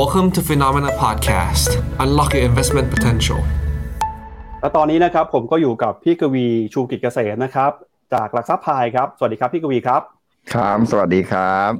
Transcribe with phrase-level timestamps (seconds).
[0.00, 1.70] Welcome to Phenomena Podcast.
[2.04, 3.40] Unlock your investment potential.
[4.60, 7.72] และตอนนี้นะครับผมก็อยู่กับพี่กวีชูกิจเกษตรนะครับ
[8.14, 10.02] จากหลักทรัพย์พายครับ สวัสดีครับพี่กวีครับ
[10.54, 11.72] ครับ สวัสดีครับ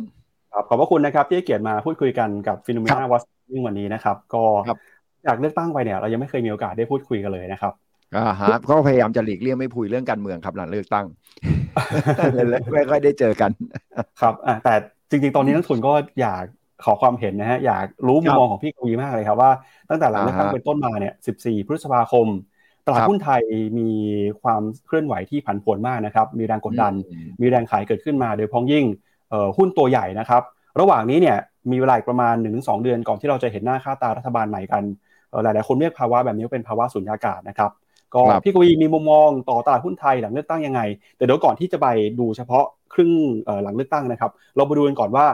[0.52, 4.78] ครับขอบพระคุณนะครับที่ให้เกียรติมาพูดคุยกันกับฟิโนเมครันาบวัสซิ่งวันนี้นะครับ ก็ครับ
[5.24, 7.72] อยากเลือกตั้งไปเนี่ยเรายังไม่เคยมีโอกาสได้พูดคุยกันเลยนะครับ
[8.16, 11.06] อ่าฮะก็พยายามจะหลีกเลี่ยงไม่พูดเรื่องการเมืองครับหลังเลือกตั้ง
[12.74, 13.50] ไม่ค่อยได้เจอกัน
[14.20, 14.74] ครับอ่าแต่
[15.10, 16.44] จริงๆ ตอนนี้นักทุนก็อยาก
[16.84, 19.50] ขอความเห็นนะฮะอยากรู้มุมมองของพี่กวีมากเลยครับว่า
[19.90, 22.26] ตั้งแต่หลังเลือกตั้งอ่าฮะเป็นต้นมาเนี่ย 14 พฤษภาคม
[22.86, 23.42] ตลาดครับหุ้นไทย
[23.78, 23.90] มี
[24.42, 28.84] ความเคลื่อนไหวที่ผันผวนมากนะครับ มีแรงกดดันอืมมีแรงขายเกิดขึ้นมา โดยเฉพ้องยิ่ง
[29.30, 30.42] เอ่อหุ้นตัวใหญ่นะครับ
[30.80, 31.38] ระหว่างนี้เนี่ย
[31.70, 34.82] มีเวลาอีกประมาณ 1-2 เดือนก่อนที่เราจะเห็นหน้าค่าตารัฐบาลใหม่กัน
[35.30, 37.70] เอ่อหลาย ๆ คนเรียกภาวะแบบนี้ว่าเป็นภาวะสุญญากาศนะครับ
[38.14, 40.80] ก็ครับพี่กวีมีมุมมองต่อตลาดหุ้นไทยหลังเลือกตั้งยังไง
[41.16, 41.86] แต่เดี๋ยวก่อนที่จะไป
[42.20, 43.10] ดูเฉพาะครึ่ง
[43.44, 45.26] เอ่อหลังเลือกตั้งนะครับ เราไปดูกันก่อนว่า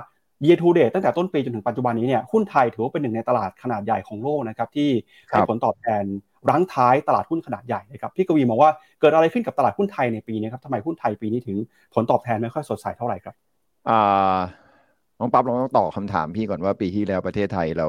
[0.44, 4.90] year to date ตั้งแต่ต้นปีจนถึงปัจจุบันนี้เนี่ยหุ้นไทยถือว่าเป็นหนึ่งในตลาดขนาดใหญ่ของโลกนะครับที่
[5.30, 6.04] ครับให้ผลตอบแทน
[6.50, 11.56] รั้งท้ายตลาดหุ้นขนาดใหญ่นะครับพี่กวีมองว่าเกิดอะไรขึ้นกับตลาดหุ้นไทยในปีนี้ครับทำไมหุ้นไทยปีนี้ถึง
[11.94, 13.34] ผลตอบแทนไม่ค่อยสดใสเท่าไหร่ครับ
[13.88, 14.38] อ่า
[15.18, 17.88] น้องปั๊บเราต้องตอบคำถามพี่ก่อนว่าปีที่แล้วประเทศไทยเรา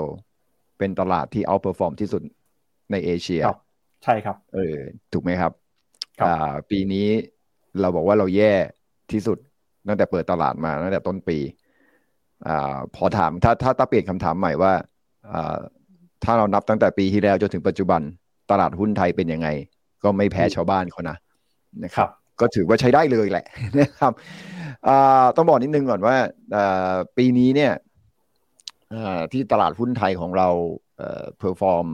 [0.77, 2.21] เป็นตลาดที่ outperform ที่สุด
[2.91, 3.59] ในเอเชียครับ
[4.03, 4.77] ใช่ครับ เออ
[5.13, 5.51] ถูกไหมครับ
[6.19, 7.07] ครับอ่าปีนี้
[7.81, 8.51] เราบอกว่าเราแย่
[9.11, 9.37] ที่สุด
[9.87, 11.37] ตั้งแต่เปิดตลาดมาตั้งแต่ต้นปี
[12.47, 14.73] อ่าพอถามถ้าถ้าถ้าเปลี่ยนคำถามใหม่ว่า
[15.31, 15.57] อ่า
[16.23, 18.01] ถ้าเรานับตั้งแต่ปีที่แล้วจนถึงปัจจุบัน
[18.51, 19.47] ตลาดหุ้นไทยเป็นยังไง
[20.03, 21.17] ก็ไม่แพ้ชาวบ้านเขานะ
[21.83, 23.45] นะคครัรับบก็ถือว่าใช้ได้เลยแหละ
[23.79, 24.13] นะครับ
[24.87, 26.15] อ่าต้องบอกนิดนึงก่อนว่า
[26.55, 27.73] อ่าปีนี้เนี่ย
[28.93, 30.49] อ่าที่ตลาดหุ้นไทยของเรา
[30.97, 31.87] เอ่อ perform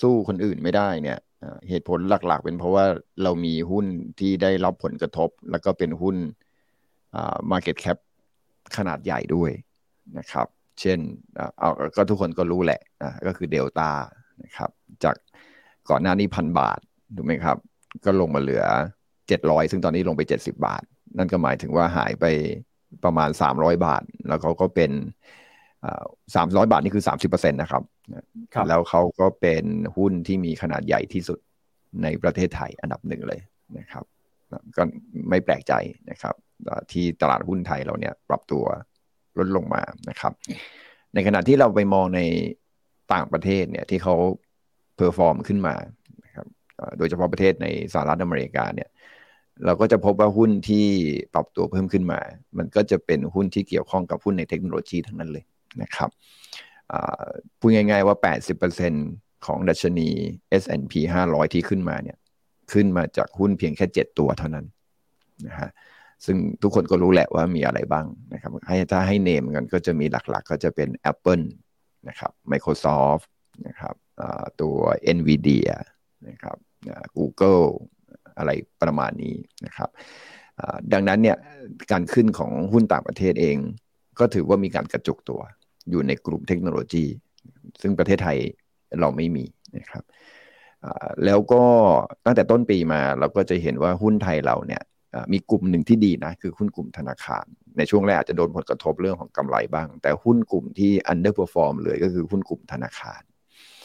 [0.00, 2.84] สู้คนอื่นไม่ได้เนี่ยอ่าเหตุผลหลักๆ เป็นเพราะว่า
[3.22, 3.86] เรามีหุ้น
[4.20, 6.16] ที่ได้รับผลกระทบ แล้วก็เป็นหุ้น
[7.14, 7.98] อ่า market cap
[8.76, 9.50] ขนาดใหญ่ด้วย
[10.18, 10.46] นะครับ
[10.80, 10.98] เช่น
[11.38, 13.90] อ่าเอาก็ทุกคนก็รู้แหละอ่าก็คือเดลต้า
[14.44, 14.70] นะครับ
[15.04, 15.16] จาก
[15.90, 16.80] ก่อนหน้านี้พันบาท
[17.16, 17.56] ถูกไหมครับ
[18.04, 18.64] ก็ลงมาเหลือ
[19.16, 20.82] 700 ซึ่งตอนนี้ลงไป 70 บาท
[21.18, 22.24] นั่นก็หมายถึงว่าหายไป
[23.04, 24.90] ประมาณ 300 บาท แล้วเขาก็เป็น
[26.34, 27.82] สามร้อยบาทนี่คือ30%นะครับ
[28.54, 29.64] ครับแล้วเขาก็เป็น
[29.96, 31.38] หุ้นที่มีขนาดใหญ่ที่สุด
[32.02, 33.40] ในประเทศไทยอันดับหนึ่งเลย
[33.78, 34.04] นะครับ
[34.76, 34.82] ก็
[35.28, 35.72] ไม่แปลกใจ
[36.10, 36.34] นะครับ
[36.68, 38.64] อ่าที่ตลาดหุ้นไทยเราเนี่ยปรับตัว
[39.38, 40.32] ลดลงมานะครับ
[41.14, 42.20] ในขณะที่เราไปมองใน
[43.12, 44.14] ต่างประเทศเนี่ยที่เขา
[44.96, 45.74] perform ขึ้นมา
[46.24, 46.46] นะครับ
[46.98, 48.88] โดยเฉพาะประเทศในสหรัฐอเมริกาเนี่ย
[49.64, 50.86] เราก็จะพบว่าหุ้นที่
[51.34, 52.20] ปรับตัวเพิ่มขึ้นมา
[52.58, 55.44] มันก็จะเป็นหุ้นที่เกี่ยวข้องกับหุ้นในเทคโนโลยีทั้งนั้นเลย
[55.82, 56.10] นะครับ
[57.58, 58.16] พูดง่ายๆว่า
[58.80, 60.08] 80%ของดัชนี
[60.62, 60.94] S&P
[61.28, 62.16] 500 ที่ขึ้นมาเนี่ย
[62.72, 64.66] ขึ้นมาจากหุ้นเพียงแค่ 7 ตัวเท่านั้น
[65.46, 65.70] นะฮะ
[66.24, 71.44] ซึ่งทุกคนก็รู้แหละว่ามีอะไรบ้างนะครับให้ถ้าให้เนมกันก็จะมีหลักๆ ก็จะเป็น Apple
[72.08, 73.26] นะครับ Microsoft
[73.66, 73.94] นะครับ
[74.60, 74.76] ตัว
[75.16, 75.70] Nvidia
[76.28, 76.56] นะครับ
[76.90, 77.64] อ่า Google
[78.38, 78.50] อะไร
[78.82, 79.34] ประมาณนี้
[79.66, 79.88] นะครับ
[80.92, 81.36] ดังนั้นเนี่ย
[81.92, 83.56] การขึ้นของหุ้นต่างประเทศเอง
[84.18, 85.40] ก็ถือว่ามีการกระจุกตัว
[85.90, 87.04] อยู่ในกลุ่มเทคโนโลยี
[87.82, 88.38] ซึ่งประเทศไทย
[89.00, 89.44] เราไม่มี
[89.76, 90.04] นะครับ
[91.24, 91.64] แล้วก็
[92.24, 94.82] ตั้งแต่ต้นปีมาเราก็จะเห็นว่าหุ้นไทยเราเนี่ย
[95.32, 97.44] มีกลุ่มหนึ่งที่ดีนะ คือหุ้นกลุ่มธนาคาร
[97.78, 103.22] ในช่วงแรกอาจจะโดนผลกระทบเรื่องของกำไรบ้าง แต่หุ้นกลุ่มที่ underperform เลยก็คือหุ้นกลุ่มธนาคาร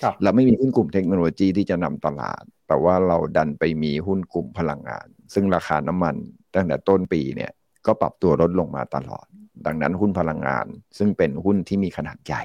[0.04, 6.16] ครับเราไม่มีหุ้นกลุ่มเทคโนโลยีที่จะนำตลาด แต่ว่าเราดันไปมีหุ้นกลุ่มพลังงาน ซึ่งราคาน้ำมัน
[6.56, 7.52] ตั้งแต่ต้นปีเนี่ย
[7.86, 9.26] ก็ปรับตัวลดลงมาตลอด
[9.66, 10.66] ดังนั้นหุ้นพลังงาน
[10.98, 12.44] ซึ่งเป็นหุ้นที่มีขนาดใหญ่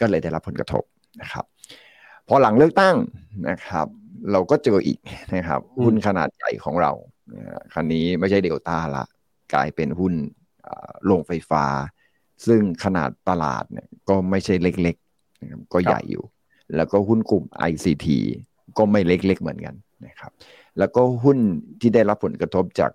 [0.00, 0.84] ก็เลยได้รับผลกระทบ
[1.22, 1.44] นะครับ
[2.28, 2.96] พอหลังเลือกตั้ง
[3.48, 3.86] นะครับ
[4.32, 4.98] เราก็เจออีก
[5.34, 6.92] นะครับอืมหุ้นขนาดใหญ่ของเรา
[7.34, 9.04] นะฮะคันนี้ไม่ใช่เดลต้าละ
[9.54, 10.14] กลายเป็นหุ้น
[11.04, 11.64] โรงไฟฟ้า
[12.46, 16.24] ซึ่งขนาดตลาดเนี่ยก็ไม่ใช่เล็กๆนะครับก็ใหญ่อยู่
[16.76, 18.06] แล้วก็หุ้นกลุ่ม ICT
[18.78, 19.74] ก็ไม่เล็กๆเหมือนกัน
[20.06, 20.32] นะครับ
[20.78, 21.38] แล้วก็หุ้น
[21.80, 22.90] ที่ได้รับผลกระทบจาก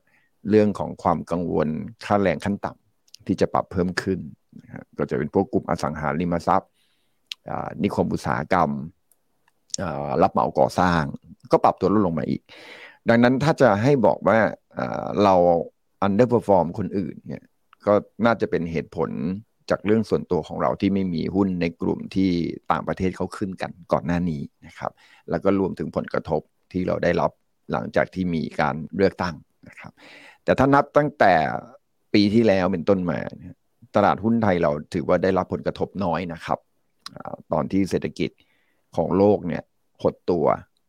[0.49, 1.67] เรื่องของความกังวล
[2.05, 4.19] ค่าแรงขั้นต่ำที่จะปรับเพิ่มขึ้น
[4.61, 6.71] นะก็จะเป็นพวกกลุ่มอสังหาริมทรัพย์
[7.83, 8.69] นิคมอุตสาหกรรม
[10.21, 11.03] รับเหมาก่อสร้าง
[11.51, 12.41] ก็ปรับตัวลดลงมาอีก
[13.09, 14.39] ดังนั้นถ้าจะให้บอกว่า
[14.77, 15.35] อ่าเรา
[16.05, 17.43] underperform คนอื่นเนี่ย
[17.85, 17.93] ก็
[18.25, 19.09] น่าจะเป็นเหตุผล
[19.69, 22.29] จากเรื่องส่วนตัวของเราที่ไม่มีหุ้นในกลุ่มที่
[22.71, 24.91] ต่างประเทศเขาขึ้นกันก่อนหน้านี้นะครับ
[25.29, 27.31] แล้วก็รวมถึงผลกระทบที่เราได้รับ
[27.71, 29.35] หลังจากที่มีการเลือกตั้ง
[29.67, 29.91] นะครับ
[30.43, 31.33] แต่ถ้านับตั้งแต่
[32.13, 33.19] ปีที่แล้วเป็นต้นมา
[33.95, 36.59] ตลาดหุ้นไทยเราถือว่าได้รับผลกระทบน้อยนะครับ
[37.51, 38.31] ตอนที่เศรษฐกิจ
[38.95, 39.63] ของโลกเนี่ย
[40.03, 40.45] หดตัว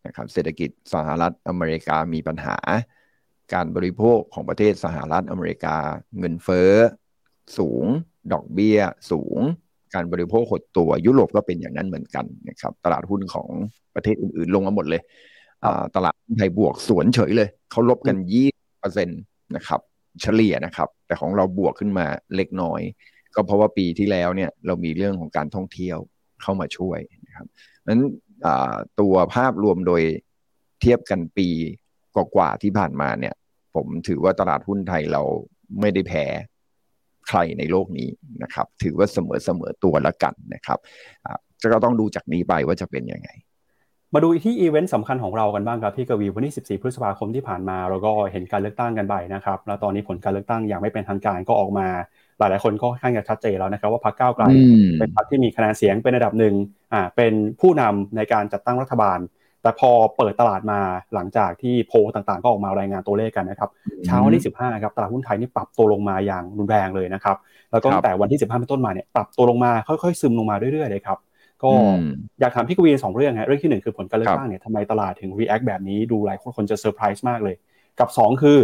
[0.07, 2.57] นะครับเศรษฐกิจสหรัฐอเมริกามีปัญหา
[3.55, 5.77] การบริโภคของประเทศสหรัฐอเมริกา
[6.19, 6.73] เงินเฟ้อ
[7.59, 7.85] สูง
[8.33, 8.79] ดอกเบี้ย
[9.11, 9.41] สูง
[9.95, 13.49] การบริโภคหดตัวยุโรปก็เป็นอย่างนั้นเหมือนกันนะครับตลาดหุ้นของ
[13.95, 15.03] ประเทศอื่นๆ ลงมาหมดเลย
[15.97, 18.49] ตลาดไทยบวกสวนเฉยเลย เขาลบกันยี่
[18.81, 19.15] เปอร์เซ็นต
[19.57, 19.81] นะครับ
[20.21, 22.07] เฉลี่ยนะครับ แต่ของเราบวกขึ้นมา
[22.37, 22.81] เล็กน้อย
[23.35, 25.99] ก็เพราะว่าปีที่แล้วเนี่ยเรามีเรื่องของการท่องเที่ยว
[26.43, 27.47] เข้ามาช่วยนะครับ
[27.87, 28.01] นั้น
[29.01, 30.03] ตัวภาพรวมโดย
[30.81, 31.49] เทียบกันปี
[32.35, 33.35] กว่าที่ผ่านมาเนี่ย
[33.75, 35.23] ผมถือว่าตลาดหุ้นไทยเรา
[35.81, 36.25] ไม่ได้แพ้
[37.29, 38.09] ใครในโลกนี้
[38.43, 40.79] นะครับ ถือว่าเสมอเสมอตัวละกันนะครับ
[41.61, 43.29] จะก็ต้องดูจากนี้ไปว่าจะเป็นยังไง
[44.15, 51.89] มาดูที่อีเวนต์สำคัญของเรากันบ้างครับพี่กวีวันที่ 14 พฤษภาคมที่ผ่านมา เราก็เห็นการเลือกตั้งกันไปนะครับ แล้วตอนนี้ผลการเลือกตั้งอย่างไม่เป็นทางการก็ออกมา
[52.43, 54.45] หลายๆคนก็ค่อนข้างจะชัดเจนแล้วนะครับว่าพรรคก้าวไกล
[54.99, 56.55] เป็นพรรคที่มีคะแนนเสียงเป็นระดับหนึ่ง
[56.93, 59.21] อ่าเป็นผู้นำในการจัดตั้งรัฐบาล
[59.63, 60.81] แต่พอเปิดตลาดมา
[61.15, 63.71] หลังจากที่โพต่างๆ ก็ออกมารายงานตัวเลขกันนะครับ
[64.05, 67.37] เช้าวันที่ 15ครับตลาดหุ้นไทยนี่ปรับตัวลงมาอย่างรุนแรงเลยนะครับ
[67.73, 71.19] แล้วก็ตั้งแต่วันที่ 15เป็นต้นมาเนี่ยปรับตัวลงมาค่อยๆซึมลงมาเรื่อยๆเลยครับ
[71.63, 71.71] ก็
[72.41, 77.55] อยากถามพี่กวีสองเรื่องฮะเรื่องที่หนึ่งคือผลการเลือกตั้งเนี่ยทำไมตลาดถึง react แบบนี้ดูหลายคนจะเซอร์ไพรส์มากเลย
[78.01, 78.59] กับ 2 คือ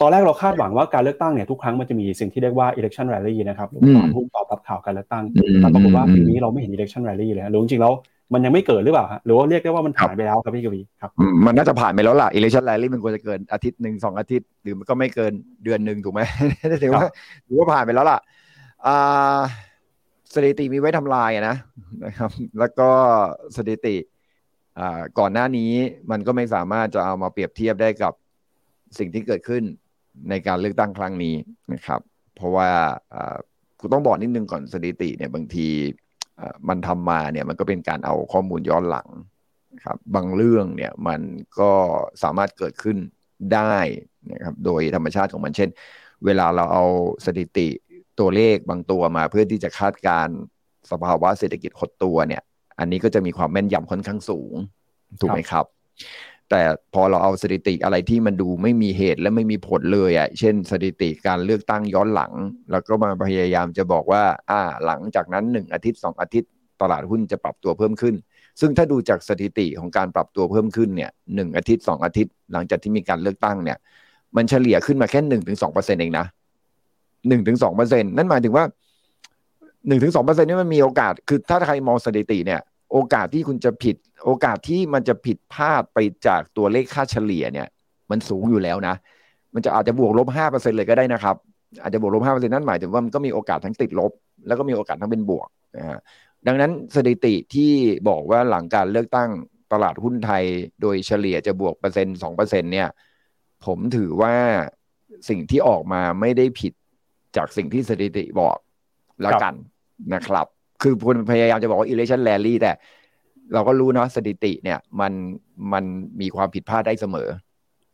[0.00, 5.24] ตอนแรกเราคาดหวังว่าการเลือกตั้งเนี่ยทุกครั้งมันจะมีสิ่งที่เรียกว่า election rally นะครับตอนหุ้นตอบรับข่าวการเลือกตั้ง
[5.60, 7.92] แต่ปรากฏว่าปีนี้เราไม่เห็น election rally เลยหรือจริงๆแล้ว
[8.34, 11.10] มันยังไม่เกิดหรือเปล่าฮะหรือว่าเรียกได้ว่ามันผ่านไปแล้วครับพี่กวีครับ
[11.46, 15.32] มันน่าจะผ่านไปแล้วล่ะ election rally มันควรจะเกินอาทิตย์หนึ่งสองอาทิตย์ หรือมันก็ไม่เกิน
[15.64, 16.20] เดือนหนึ่งถูกไหม
[16.82, 17.04] ถือว่า
[17.46, 18.18] ถือว่าผ่านไปแล้วล่ะ
[20.34, 21.56] สถิติมีไว้ทำลายนะ
[22.04, 22.90] นะครับ แล้วก็
[23.56, 23.96] สถิติ
[25.18, 25.72] ก่อนหน้านี้
[26.10, 28.12] มันก็ไม่สามารถจะเอามาเปรียบเทียบได้กับ
[28.98, 29.62] สิ่งที่เกิดขึ้น
[30.30, 31.34] ในการเลือกตั้งครั้งนี้
[31.72, 32.00] นะครับ
[32.34, 32.70] เพราะว่า
[33.80, 35.68] กูต้องบอกนิดนึงก่อนสถิติเนี่ยบางที
[36.68, 39.08] มันทำมาเนี่ยมันก็เป็นการเอาข้อมูลย้อนหลัง
[39.84, 41.20] ครับบางเรื่องเนี่ยมัน
[41.60, 41.72] ก็
[42.22, 42.96] สามารถเกิดขึ้น
[43.54, 43.76] ได้
[44.32, 45.68] นะครับโดยธรรมชาติของมันเช่น
[46.24, 46.84] เวลาเราเอา
[47.26, 47.68] สถิติ
[48.18, 50.28] ตัวเลขบางตัวมาเพื่อที่จะคาดการ
[50.90, 52.42] สภาวะเศรษฐกิจหดตัวเนี่ย
[52.78, 54.54] อันนี้ก็จะมีความแม่นยำค่อนข้างสูง
[55.20, 55.64] ถูกไหมครับ
[56.50, 56.62] แต่
[56.94, 62.32] พอเราเอาสถิติอะไรที่มันดูไม่มีเหตุและไม่มีผลเลยอะ เช่นสถิติการเลือกตั้งย้อนหลัง
[62.70, 66.50] แล้วก็มาพยายามจะบอกว่า อ่า หลังจากนั้นหนึ่งอาทิตย์สองอาทิตย์
[66.80, 68.14] ตลาดหุ้นจะปรับตัวเพิ่มขึ้น
[68.60, 73.78] ซึ่งถ้าดูจากสถิติของการปรับตัวเพิ่มขึ้นเนี่ยหนึ่งอาทิตย์สองอาทิตย์ หลังจากที่มีการเลือกตั้งเนี่ย
[74.36, 76.26] มันเฉลี่ยขึ้นมาแค่หนึ่งถึงสองเปอร์เซ็นต์เองนะ
[77.28, 78.64] หนึ่งถึงสองเปอร์เซ็นนั่นหมายถึงว่า
[79.88, 82.60] หนึ่งถึงสองเปอร์เซ็นนี่มันมีโอกาส คือถ้าใครมองสถิติเนี่ย
[82.96, 83.96] โอกาสที่คุณจะผิด
[84.26, 87.68] โอกาสที่มันจะผิดพลาดไปจากตัวเลขค่าเฉลี่ยเนี่ย
[88.10, 88.94] มันสูงอยู่แล้วนะ
[89.54, 91.36] มันจะอาจจะบวกลบห้าเปอร์เซ็นเลยก็ได้นะครับ
[91.82, 94.12] อาจจะบวกลบห้าเปอร์เซ็นนั่นหมายถึงว่ามันก็มีโอกาสทั้งติดลบ
[94.46, 95.98] แล้วก็มีโอกาสทั้งเป็นบวกนะฮะ
[96.46, 97.72] ดังนั้นสถิติที่
[98.08, 99.30] บอกว่าหลังการเลือกตั้ง
[99.72, 100.44] ตลาดหุ้นไทย
[100.82, 102.88] โดยเฉลี่ยจะบวกเปอร์เซ็นต์สองเปอร์เซ็นเนี่ย
[103.66, 104.34] ผมถือว่า
[105.28, 106.72] สิ่งที่ออกมาไม่ได้ผิด
[107.36, 108.56] จากสิ่งที่สถิติบอก
[109.22, 109.54] แล้วกัน
[110.14, 110.46] นะครับ
[110.82, 112.72] คือคุณพยายามจะบอกว่า election rally แต่
[113.54, 115.12] เราก็รู้เนาะสถิติเนี่ยมัน
[115.72, 115.84] มัน
[116.20, 117.28] มีความผิดพลาดได้เสมอ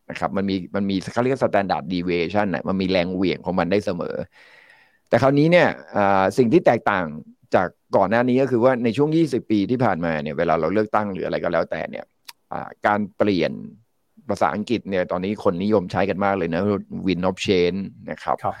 [0.09, 4.15] นะครับ มันมีมันมีเขาเรียก standard deviation นะมันมีแรงเหวี่ยงของมันได้เสมอ
[5.09, 5.67] แต่คราวนี้เนี่ย
[6.37, 7.05] สิ่งที่แตกต่าง
[7.55, 12.05] จากก่อนหน้านี้ก็คือว่าในช่วง 20 ปีที่ผ่านมาเนี่ยเวลาเราเลือกตั้งหรืออะไรก็แล้วแต่เนี่ย
[12.87, 13.51] การเปลี่ยน
[14.29, 16.61] ภาษาอังกฤษเนี่ยตอนนี้คนนิยมใช้กันมากเลยนะ
[17.07, 17.79] win of change
[18.11, 18.53] นะครับรบ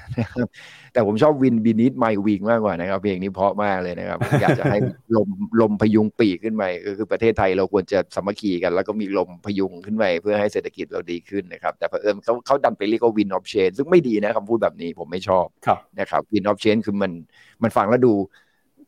[0.93, 4.79] แต่ผมชอบ win beneath my wing มากกว่านะครับ เพลงนี้เพราะมากเลยนะครับ อยากจะให้
[5.15, 5.29] ลม
[5.61, 15.45] ลมพยุงปีกขึ้นไปก็คือประเทศไทยเราควรจะสมัคคีกัน แล้วก็มีลมพยุงขึ้นไปเพื่อให้เศรษฐกิจเราดีขึ้นนะครับ แต่เผอิญเขาเขาดันไปเรียกว่า win of change ซึ่งไม่ดีนะคำพูดแบบนี้ผมไม่ชอบ
[15.99, 17.11] นะครับ win of change คือมัน
[17.63, 18.13] มันฟังแล้วดู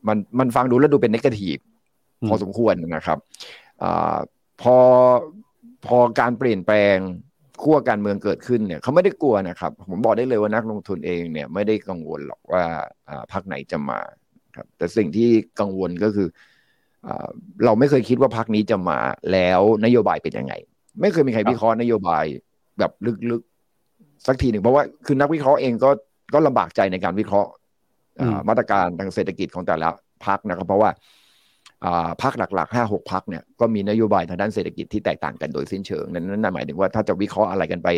[0.08, 1.58] มันมันฟังดูแล้วดูเป็นนกาทีฟ
[2.28, 3.18] พอสมควรนะครับ
[3.84, 3.86] อ
[4.62, 4.78] พอ
[5.88, 6.98] พอการเปลี่ยนแปลง
[7.64, 12.64] ขั้วการเมืองเกิดขึ้นเนี่ยเขาไม่ได้กลัวนะครับ ผมบอกได้เลยว่านักลงทุนเองเนี่ยไม่ได้กังวลหรอกว่า
[13.32, 14.00] พรรคไหนจะมา
[14.56, 16.28] ครับแต่สิ่งที่กังวลก็คือ
[17.66, 19.00] เราไม่เคยคิดว่าพรรคนี้จะมา
[19.32, 20.54] แล้วนโยบายเป็นยังไง
[21.02, 22.26] ไม่เคยมีใครวิเคราะห์นโยบาย
[22.80, 22.92] แบบ
[23.32, 25.90] ลึกๆสักทีหนึ่งเพราะว่าคือนักวิเคราะห์เองก็
[26.34, 27.50] ก็ลำบากใจในการวิเคราะห์
[28.50, 29.90] มาตรการทางเศรษฐกิจของแต่ละ
[30.26, 30.90] พรรคนะครับ เพราะว่า
[32.22, 37.90] พักหลักๆห้าหกพักเนี่ยก็มีนโยบายทางด้านเศรษฐกิจที่แตกต่างกันโดยสิ้นเชิงนั้นนั่นหมายถึงว่าถ้าจะวิเคราะห์อะไรกันไป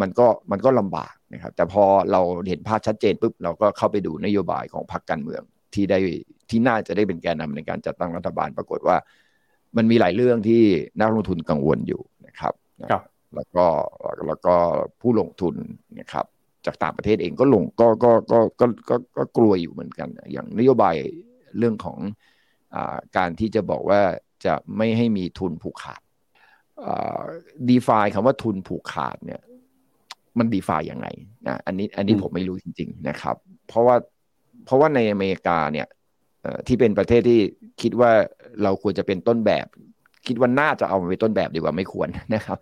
[0.00, 5.42] มันก็มันก็ลำบากนะครับแต่พอเราเห็นภาพชัดเจนปุ๊บเราก็เข้าไปดูนโยบายของพรรคการเมือง
[5.74, 5.98] ที่ได้
[6.50, 8.96] ที่น่าจะได้เป็นแกนนำในการจัดตั้งรัฐบาลปรากฏว่า
[9.76, 10.62] มันมีหลายเรื่องที่
[11.00, 12.54] นักลงทุนกังวลอยู่นะครับ
[12.90, 13.02] ครับ
[13.34, 13.66] แล้วก็
[14.26, 14.54] แล้วก็
[15.00, 15.54] ผู้ลงทุน
[15.98, 16.26] นะครับ
[16.66, 20.94] จากต่างประเทศเองก็ลงก็ก็ก็ก็ก็ก็กลัวอยู่เหมือนกัน อย่างนโยบาย
[21.58, 21.98] เรื่องของ
[23.16, 24.00] การที่จะบอกว่า
[24.44, 26.00] จะไม่ให้มีทุนผูกขาด
[27.68, 29.40] ดีฟาคำว่าทุนผูกขาดเนี่ย
[30.38, 31.06] มันดีฟาอย่างไง
[31.46, 33.36] นะอันนี้อันนี้ผมไม่รู้จริง ๆ นะครับ
[33.68, 33.96] เพราะว่า
[34.64, 35.86] เพราะว่าในอเมริกาเนี่ย
[36.66, 37.40] ที่เป็นประเทศที่
[37.82, 38.10] คิดว่า
[38.62, 39.66] เราควรจะเป็นต้นแบบ
[40.26, 42.58] คิดว่าน่าจะเอามาเป็นต้นแบบดีกว่าไม่ควรนะครับ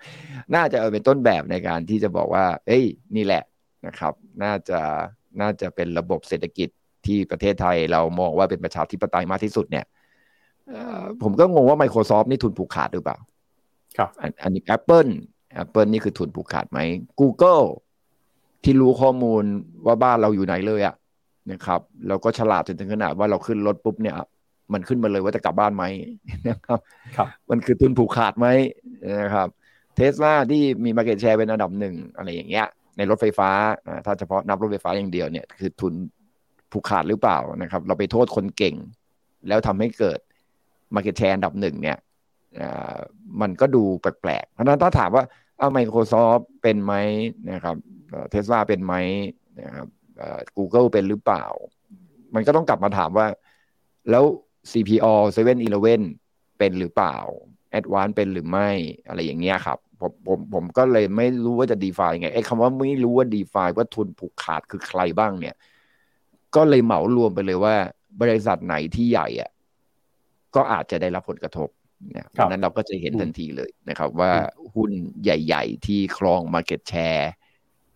[0.54, 2.84] น่าจะเอาเป็นต้นแบบในการที่จะบอกว่า เอ้ย
[3.16, 3.42] นี่แหละ
[3.86, 4.80] นะครับ น่าจะ
[5.40, 6.68] น่าจะเป็นระบบเศรษฐกิจ
[7.06, 9.84] ที่ประเทศไทยเรามองว่าเป็นประชาธิปไตยมากที่สุดเนี่ย
[11.22, 13.16] ผมก็งงว่า Microsoft นี่ทุนผูกขาดหรือเปล่า
[13.98, 14.10] ครับ
[14.42, 15.10] อันนี้ Apple
[15.62, 16.78] Apple นี่คือทุนผูกขาดไหม
[17.20, 17.64] Google
[18.64, 19.42] ที่รู้ข้อมูล
[19.86, 20.94] ว่าบ้านเราอยู่ไหนเลยอะ
[21.52, 24.16] นะครับเราก็ฉลาดจนถึงขนาดว่าเราขึ้นรถปุ๊บเนี่ย
[24.72, 25.84] มันขึ้นมาเลยว่าจะกลับบ้านไหม
[26.48, 26.78] นะครับ
[27.16, 28.46] ครับ มันคือทุนผูกขาดไหม
[29.22, 29.48] นะครับ
[29.96, 33.50] เทสลาที่มีมาเก็ตแชร์เป็นอันดับหนึ่งอะไรอย่างเงี้ย ในรถไฟฟ้า
[34.06, 35.94] ถ้าเฉพาะนับรถไฟฟ้าอย่างเดียวเนี่ย คือทุน
[36.72, 38.74] ผูกขาดหรือเปล่านะครับ เราไปโทษคนเก่ง
[39.48, 40.18] แล้วทำให้เกิด
[40.94, 41.98] มาเก็ตแชร์อันดับหนึ่งเนี่ย
[43.40, 45.24] มันก็ดูแปลกๆ เพราะนั้นถ้าถามว่า
[45.58, 46.94] เอา Microsoft เป็นไหม
[47.52, 47.76] นะครับ
[48.30, 48.94] เทสลาเป็นไหม
[49.60, 49.86] นะครับ
[50.56, 51.44] Google เป็นหรือเปล่า
[52.34, 53.26] มันก็ต้องกลับมาถามว่า
[54.10, 54.24] แล้ว
[54.72, 55.06] CPO
[55.36, 56.02] 7-Eleven
[56.58, 57.16] เป็นหรือเปล่า
[57.78, 58.70] Advance เป็นหรือไม่
[59.06, 65.54] อะไรอย่างเงี้ยครับผมผมผมก็เลยไม่รู้ว่าจะ define ไงไอ้คำว่าไม่รู้ว่า define ว่าทุนผูกขาดคือใครบ้างเนี่ย
[66.54, 67.74] ก็เลยเหมารวมไปเลยว่า
[68.20, 69.50] บริษัทไหนที่ใหญ่อะ
[70.54, 71.68] ก็อาจจะได้รับผลกระทบ
[72.12, 74.30] เนี่ยเพราะนั้นเราก็จะเห็นทันทีเลยนะครับ ว่า
[74.74, 74.90] หุ้น
[75.22, 77.24] ใหญ่ ๆ ที่ครอง Market Share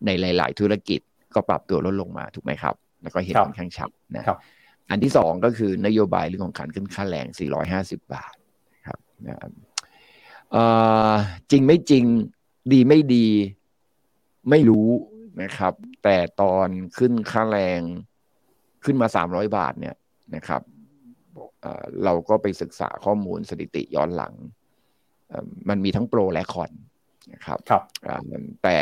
[0.06, 1.00] ในหลาย ๆ ธุรกิจ
[1.34, 4.25] ก็ปรับตัวลดลงมาถูกไหมครับ แล้วก็เห็นค่อนข้างชัดนะ
[4.90, 7.26] อันที่สองก็คือนโยบายเรื่องของการขึ้นค่าแรง
[7.66, 8.34] 450 บาท
[8.87, 8.99] ครับ
[11.50, 12.04] จริงไม่จริง
[12.73, 13.26] ดีไม่ดี
[14.50, 14.88] ไม่รู้
[15.42, 15.73] นะครับ
[16.04, 16.68] แต่ตอน
[16.99, 17.80] ขึ้นค่าแรง
[18.84, 19.94] ขึ้นมา 300 บาทเนี่ย
[20.34, 20.62] นะครับ
[22.04, 24.35] เราก็ไปศึกษาข้อมูลสถิติย้อนหลัง
[25.68, 26.71] มันมีทั้งโปรและคอน
[27.35, 27.83] นะครับครับ
[28.64, 28.78] แต่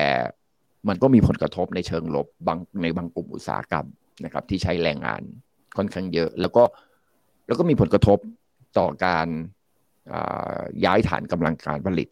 [0.88, 3.86] มันก็มีผลกระทบในเชิงลบบางในบางกลุ่มอุตสาหกรรม
[4.24, 5.22] นะครับ ที่ใช้แรงงาน
[5.76, 6.62] ค่อนข้างเยอะ แล้วก็
[7.46, 8.18] แล้วก็มีผลกระทบ
[8.78, 9.28] ต่อการ
[10.84, 12.08] ย้ายฐานกำลังการผลิต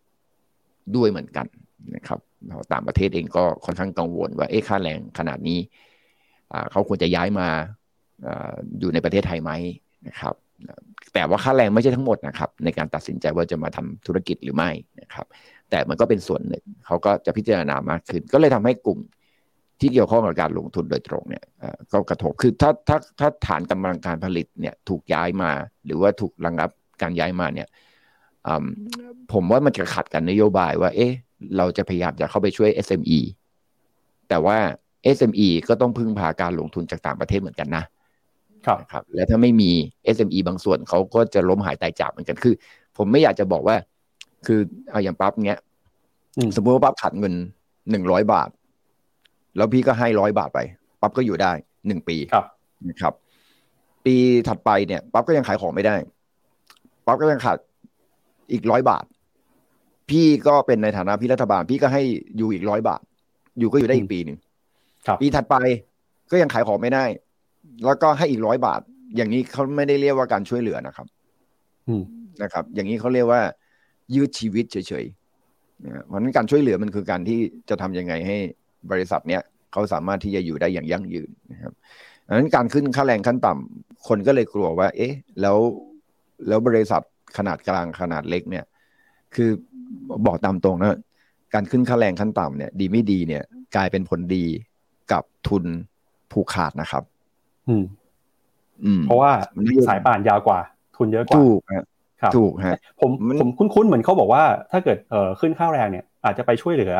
[0.96, 1.46] ด้วยเหมือนกัน
[1.96, 2.20] นะครับ
[2.72, 5.58] ต่างประเทศเองก็ค่อนข้างกังวลว่าเอ๊ะค่าแรงขนาดนี้
[6.70, 7.48] เขาควรจะย้ายมา
[8.78, 9.52] อยู่ในประเทศไทยไหม
[10.08, 10.34] นะครับ
[11.14, 15.26] แต่ว่าค่าแรงไม่ใช่ทั้งหมดนะครับ ในการตัดสินใจว่าจะมาทำธุรกิจหรือไม่นะครับ
[15.70, 18.98] แต่มันก็เป็นส่วนหนึ่งเขาก็จะพิจารณามากขึ้น ก็เลยทำให้กลุ่ม
[19.80, 21.44] ที่เกี่ยวข้องกับการลงทุนโดยตรงเนี่ย
[21.92, 25.50] ก็กระทบคือถ้าถ้าถ้าฐานกำลังการผลิตเนี่ยถูกย้ายมา
[25.84, 26.70] หรือว่าถูกระงับ
[27.02, 27.68] การย้ายมาเนี่ย
[29.32, 31.12] ผมว่ามันจะขัดกันนโยบายว่า เอ๊ะ
[31.56, 33.20] เราจะพยายามจะเข้าไปช่วย SME
[34.28, 34.58] แต่ว่า
[35.16, 37.84] SME ก็ต้องพึ่งพาการลงทุนจากต่างประเทศเหมือนกันนะ
[38.66, 39.70] ครับครับแล้วถ้าไม่มี
[40.16, 42.54] SME บางส่วนเขาก็จะล้มหายตายจากเหมือนกันคือ
[42.96, 43.76] ผมไม่อยากจะบอกว่า
[44.46, 45.60] คือเอาอย่างปั๊บเนี้ย
[46.56, 47.34] สมมติว่าปั๊บขาดเงิน
[47.90, 48.48] หนึ่งร้อยบาท
[49.56, 50.58] แล้วพี่ก็ให้ร้อยบาทไป
[51.00, 51.52] ปั๊บก็อยู่ได้
[51.86, 52.44] หนึ่งปีครับ
[52.88, 53.14] นะครับ
[54.04, 54.14] ปี
[54.48, 55.96] ถัดไปเนี่ยปั๊บก็ยังขายของไม่ได้
[57.06, 57.56] ปั๊บก็ยังขาด
[58.52, 59.04] อีกร้อยบาท
[60.10, 62.02] พี่ก็เป็นในฐานะพี่รัฐบาล พี่ก็ให้
[62.36, 63.00] อยู่อีกร้อยบาท
[63.58, 64.38] อยู่ก็อยู่ได้อีกปีหนึ่ง
[65.20, 65.56] ปีถัดไป
[66.30, 67.04] ก็ยังขายของไม่ได้
[67.84, 68.80] แล้วก็ให้อีกร้อยบาท
[69.16, 71.06] อย่างนี้เขาไม่ได้เรียกว่าการช่วยเหลือนะครับ
[72.42, 73.40] นะครับ อย่างนี้เขาเรียกว่า
[74.14, 77.38] ยืดชีวิตเฉยๆเพราะนั้นการช่วยเหลือมันคือการที่
[77.68, 78.36] จะทํำยังไงให้
[78.90, 81.72] บริษัทเนี้ยเขาสามารถที่จะอยู่ได้อย่างยั่งยืนนะครับ
[82.26, 85.58] ดังนั้นการขึ้นค่าแรงขั้นต่ำคนก็เลยกลัวว่า เอ๊ะ แล้ว
[86.48, 87.02] แล้วบริษัท
[87.36, 88.64] ขนาดกลางขนาดเล็กเนี่ย
[89.34, 89.50] คือ
[90.26, 90.98] บอกตามตรงนะ
[91.54, 93.42] การขึ้นค่าแรงขั้นต่ำเนี่ย ดีไม่ดีเนี่ย
[93.76, 94.44] กลายเป็นผลดี
[95.12, 95.64] กับทุน
[96.32, 97.04] ผูกขาดนะครับ
[99.04, 99.30] เพราะว่า
[99.88, 100.60] สายป่านยาวกว่า
[100.96, 101.60] ทุนเยอะกว่าถูก
[102.22, 103.10] ครับถูกฮะผม
[103.40, 106.94] ผมคุ้นๆเหมือนเขาบอกว่า ถ้าเกิดเอ่อขึ้นค่าแรงเนี่ย อาจจะไปช่วยเหลือ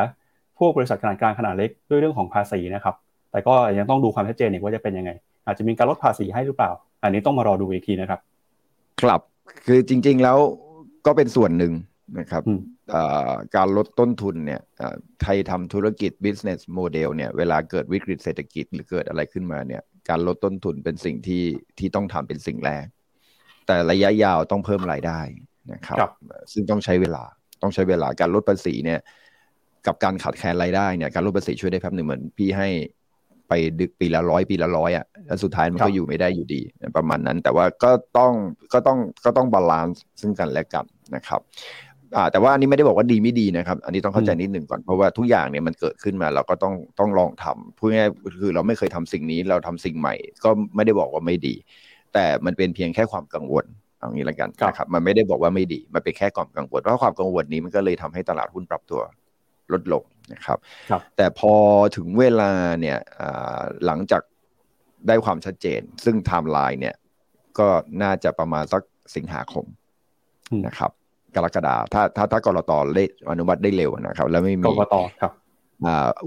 [0.59, 2.95] พวกบริษัทขนาดกลางขนาดเล็กด้วยเรื่องของภาษีนะครับ
[3.31, 5.11] แต่ก็ยังต้องดูความชัดเจนอีกว่าจะเป็นยังไง
[5.45, 6.71] อาจจะมีการลดภาษีให้หรือเปล่า
[7.03, 8.19] อันนี้ต้องมารอดูอีกทีนะครับ
[9.01, 9.21] ครับ
[9.65, 10.37] คือจริง ๆแล้ว
[11.05, 11.73] ก็เป็นส่วนหนึ่ง
[12.19, 12.43] นะครับ
[13.55, 14.61] การลดต้นทุนเนี่ย
[15.21, 21.43] ไทยทำธุรกิจ business model เนี่ย เวลาเกิดวิกฤตเศรษฐกิจหรือเกิดอะไรขึ้นมาเนี่ย การลดต้นทุนเป็นสิ่งที่
[21.79, 22.85] ที่ต้องทำเป็นสิ่งแรก
[23.67, 25.19] แต่ระยะยาวต้องเพิ่มรายได้
[25.73, 26.11] นะครับรบ
[26.53, 27.23] ซึ่งต้องใช้เวลา
[27.61, 28.99] ต้องใช้เวลาการลดภาษีเนี่ย
[29.87, 32.69] กับการขาดแคลนรายได้เนี่ยการลดภาษีช่วยได้แป๊บหนึ่งเหมือนพี่ให้
[33.49, 36.61] ไปดึกปีละร้อยปีละร้อยอะแล้วสุดท้ายมันก็อยู่ไม่ได้อยู่ดี
[36.97, 38.33] ประมาณนั้น แต่ว่าก็ต้อง
[38.73, 41.90] ก็ต้องก็ต้อง balance ซึ่งกันและกันนะครับอ่า
[42.31, 48.09] แต่ว่าอันนี้ไม่ได้บอกว่าดีไม่ดีนะครับ อันนี้ต้องเข้าใจนิดหนึ่งก่อนเพราะว่าทุกอย่างเนี่ยมันเกิดขึ้นมาเราก็ต้องต้องลองทำพูดง่าย
[48.41, 51.55] คือเราไม่เคยทำสิ่งนี้เราทำสิ่งใหม่ ก็ไม่ได้บอกว่าไม่ดี
[52.13, 53.65] แต่มันเป็นเพียงแค่ความกังวล
[53.99, 59.01] เอางี้ละกันนะครับมันไม่ได้บอกว่าไม่ดี มันเป็นแค่ความกังวลเพราะความกังวลนี้มันก็เลยทำให้ตลาดหุ้นปรับตัว
[59.73, 60.03] ลดลง
[60.33, 60.57] นะครับ
[61.17, 61.53] แต่พอ
[61.95, 62.97] ถึงเวลาเนี่ย
[63.85, 64.21] หลังจาก
[65.07, 66.95] ได้ความชัดเจน ซึ่งไทม์ไลน์เนี่ย
[67.59, 67.67] ก็
[68.01, 68.81] น่าจะประมาณสัก
[69.15, 69.65] สิงหาคม
[70.67, 70.91] นะครับ
[71.35, 75.31] กรกฎาถ้าถ้าถ้ากรตได้อนุมัติได้เร็วนะครับ แล้วไม่มีกรตครับ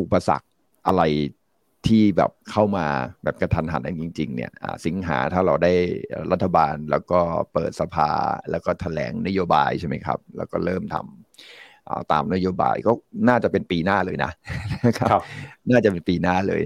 [0.00, 0.46] อุปสรรค
[0.87, 1.02] อะไร
[1.87, 2.87] ที่แบบเข้ามา
[3.23, 4.52] แบบกระทันหันจริง ๆ เนี่ย
[4.87, 5.75] สิงหาถ้าเราได้
[6.32, 7.20] รัฐบาลแล้วก็
[7.52, 8.11] เปิดสภา
[8.50, 12.92] แล้วก็แถลงนโยบายใช่ไหมครับ แล้วก็เริ่มทำตามนโยบายก็
[13.28, 14.30] น่าจะเป็นปีหน้าเลยนะ
[14.87, 15.11] นะ ครับ
[15.70, 16.62] น่าจะเป็นปีหน้าเลย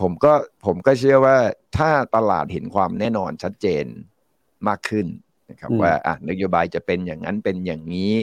[0.00, 0.32] ผมก็
[0.66, 1.36] ผมก็เชื่อว่า
[1.76, 3.84] ถ้าตลาดเห็นความแน่นอนชัดเจน
[4.68, 5.06] มากขึ้น
[5.50, 8.14] นะครับว่าอะนโยบายจะเป็นอย่างนั้นเป็นอย่างนี้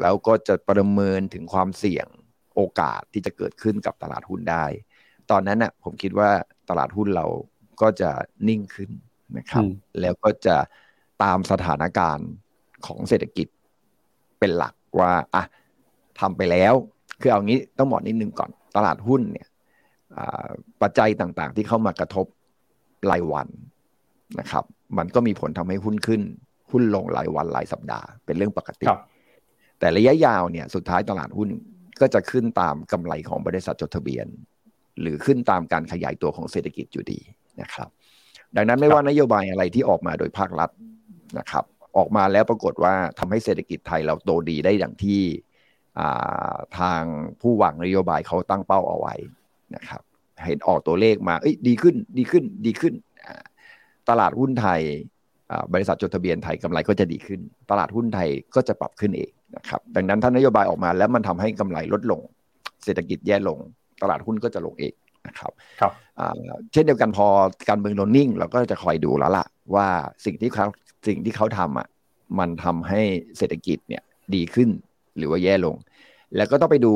[0.00, 2.06] แล้วก็จะประเมินถึงความเสี่ยง
[2.54, 4.64] โอกาสที่จะเกิดขึ้นกับตลาดหุ้นได้
[5.30, 6.30] ตอนนั้นน่ะผมคิดว่า
[6.68, 7.26] ตลาดหุ้นเรา
[7.82, 8.10] ก็จะ
[8.48, 8.90] นิ่งขึ้น
[9.38, 9.64] นะครับ
[10.00, 10.56] แล้วก็จะ
[11.22, 12.28] ตามสถานการณ์
[12.86, 13.46] ของเศรษฐกิจ
[14.38, 15.44] เป็นหลักว่าอะ
[16.20, 16.74] ทำไปแล้ว
[17.20, 19.48] คือเอางี้ต้องบอกนิดนึงก่อนตลาดหุ้นเนี่ย
[20.82, 22.26] ปัจจัยต่างๆที่เข้ามากระทบ
[23.10, 23.48] รายวัน
[24.40, 24.64] นะครับ
[24.98, 26.22] มันก็มีผลทำให้หุ้นขึ้น
[26.70, 28.86] หุ้นลงรายวันรายสัปดาห์เป็นเรื่องปกติ
[29.78, 31.48] แต่ระยะยาวเนี่ยสุดท้ายตลาดหุ้น
[32.00, 34.26] ก็จะขึ้นตามกำไรของบริษัทจดทะเบียน
[35.00, 37.20] หรือขึ้นตามการขยายตัวของเศรษฐกิจอยู่ดี
[37.60, 37.88] นะครับ
[38.56, 40.70] ดังนั้นไม่ว่านโยบายอะไรที่ออกมาโดยภาครัฐ
[41.38, 41.64] นะครับ
[41.96, 45.20] ออกมาแล้วปรากฏว่าทำให้เศรษฐกิจไทยเราโตดีได้อย่างที่
[46.78, 47.02] ทาง
[47.40, 49.14] ผู้วางนโยบายเขาตั้งเป้าเอาไว้
[49.76, 50.02] นะครับ
[50.46, 52.94] เห็นออกตัวเลขมาเอ้ยดีขึ้นดีขึ้นดีขึ้น
[54.10, 54.80] ตลาดหุ้นไทย
[55.72, 57.40] บริษัทจดทะเบียนไทยกำไรก็จะดีขึ้น
[57.70, 62.20] ตลาดหุ้นไทยก็จะปรับขึ้นเองนะครับดังนั้นถ้านโยบายออกมาแล้วมันทำให้กำไรลดลง
[62.84, 63.58] เศรษฐกิจแย่ลง
[64.02, 64.94] ตลาดหุ้นก็จะลงเอง
[65.26, 65.92] นะครับครับ
[66.72, 67.26] เช่นเดียวกันพอ
[67.68, 69.86] การเมืองโดนนิ่ง เราก็จะคอยดูแล้วล่ะ ว่า
[70.24, 70.66] สิ่งที่เขา
[71.08, 71.88] สิ่งที่เขาทำอะ
[72.38, 73.00] มันทำให้
[73.38, 74.02] เศรษฐกิจเนี่ย
[74.34, 74.68] ดีขึ้น
[75.16, 75.76] หรือว่าแย่ลง
[76.36, 76.92] แล้วก็ต้องไปดู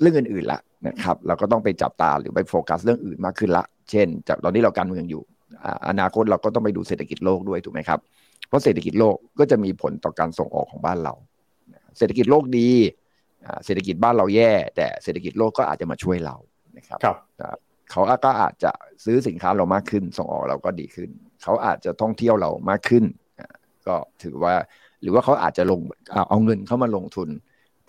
[0.00, 5.22] เรื่องอื่นๆละนะครับ เราก็ต้องไปจับตาหรือไปโฟกัสเรื่องอื่นมากขึ้นละ เช่นจากตอนนี้เราการเมืองอยู่
[5.88, 8.00] อนาคตเราก็ต้องไปดูเศรษฐกิจโลกด้วยถูกไหมครับ
[8.48, 11.14] เพราะเศรษฐกิจโลกก็จะมีผลต่อการส่งออกของบ้านเรา
[11.98, 12.70] เศรษฐกิจโลกดี
[13.64, 16.36] เศรษฐกิจบ้านเราแย่ แต่เศรษฐกิจโลกก็อาจจะมาช่วยเรา
[16.76, 17.12] นะครับครั
[17.54, 17.58] บ
[17.90, 18.70] เขาก็อาจจะ
[19.04, 21.10] ซื้อสินค้าเรามากขึ้น ส่งออกเราก็ดีขึ้น
[21.42, 23.04] เขาอาจจะท่องเที่ยวเรามากขึ้น
[23.86, 24.54] ก็ถือว่า
[25.02, 25.80] หรือว่าเขาอาจจะลง
[26.28, 27.28] เอาเงินเข้ามาลงทุน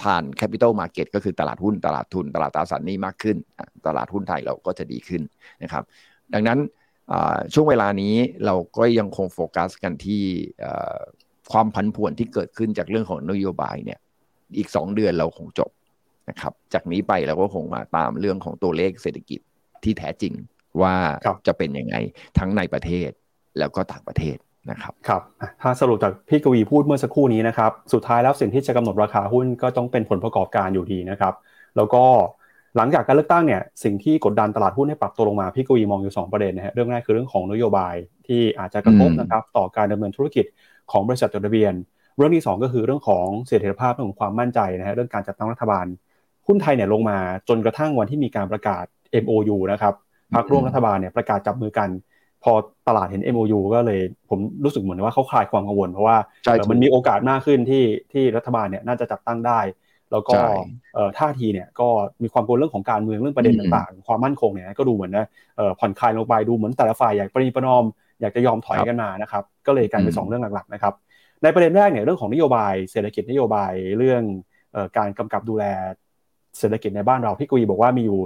[0.01, 3.37] ผ่าน capital market ก็คือตลาดหุ้นตลาดทุน ตลาดตราสารหนี้มากขึ้น
[3.87, 5.21] ตลาดหุ้นไทยเราก็จะดีขึ้น
[5.63, 5.83] นะครับ
[6.33, 6.59] ดังนั้น
[7.53, 8.15] ช่วงเวลานี้
[8.45, 10.23] เราก็ยังคงโฟกัสกันที่
[11.51, 13.99] ความผันผวนที่เกิดขึ้นจากเรื่องของนโยบายเนี่ย
[14.57, 15.71] อีกสองเดือนเราคงจบ
[16.29, 19.39] นะครับ จากนี้ไปเราก็คงมาตามเรื่องของตัวเลขเศรษฐกิจ
[19.83, 20.33] ที่แท้จริง
[20.81, 20.95] ว่า
[21.47, 21.95] จะเป็นยังไง
[22.37, 23.09] ทั้งในประเทศ
[23.59, 24.37] แล้วก็ต่างประเทศ
[24.71, 25.21] นะครับครับ
[25.61, 31.33] ถ้าสรุปจากพี่กวีพูดเมื่อสักครู่นี้นะครับ สุดท้ายแล้วสิ่งที่จะกำหนดราคาหุ้นก็ต้องเป็นผลประกอบการอยู่ดีนะครับ
[31.75, 32.03] แล้วก็
[32.77, 37.95] หลังจากการเลือกตั้งเนี่ยสิ่งที่กดดันตลาดหุ้นให้ปรับตัวลงมาพี่กวีมองอยู่ 2 ประเด็นนะฮะเรื่องแรกคือเรื่องของนโยบาย
[38.27, 40.45] ที่อาจจะกระทบนะครับต่อการดำเนินธุรกิจ
[40.91, 41.73] ของบริษัทจดทะเบียน
[42.17, 45.85] เรื่องที่ 2 ก็คือเรื่องของเสถียรภาพเรื่องของความมั่นใจนะฮะเรื่องการจัดตั้งรัฐบาล
[46.47, 47.17] หุ้นไทยเนี่ยลงมา
[47.49, 48.85] จนกระทั่งวันที่มีการประกาศ
[49.23, 49.93] MOU นะครับ
[50.33, 51.89] พรรคร่วมรัฐบาลเนี่ยประกาศจับมือกัน
[52.43, 52.51] พอ
[52.87, 56.17] ตลาดเห็น MOU ก็เลยผมรู้สึกเหมือนว่าเขาคลายความกังวล เพราะว่า
[56.71, 59.59] มันมีโอกาสมากขึ้นที่ที่รัฐบาลเนี่ยน่าจะจัดตั้งได้
[60.11, 60.33] แล้วก็
[61.17, 61.87] ท่าทีเนี่ยก็
[62.23, 65.25] มีความกังวลเรื่องของการเมืองเรื่องประเด็นต่างๆ ความมั่นคงเนี่ยก็ดูเหมือนนะ
[65.79, 67.83] ผ่อนคลายลงไปดูเหมือนแต่ละฝ่ายอยากปรีประนอม
[68.21, 70.93] อยากจะยอมถอยกันมานะครับก็เลยกลายเป็นสองเรื่องหลักๆนะครับ
[71.43, 74.21] ในประเด็นแรกเนี่ยเรื่องของนโยบายเศรษฐกิจนโยบายเรื่อง
[74.97, 75.63] การกำกับดูแล
[76.59, 78.19] เศรษฐกิจในบ้านเราพี่กุยบอกว่ามีอยู่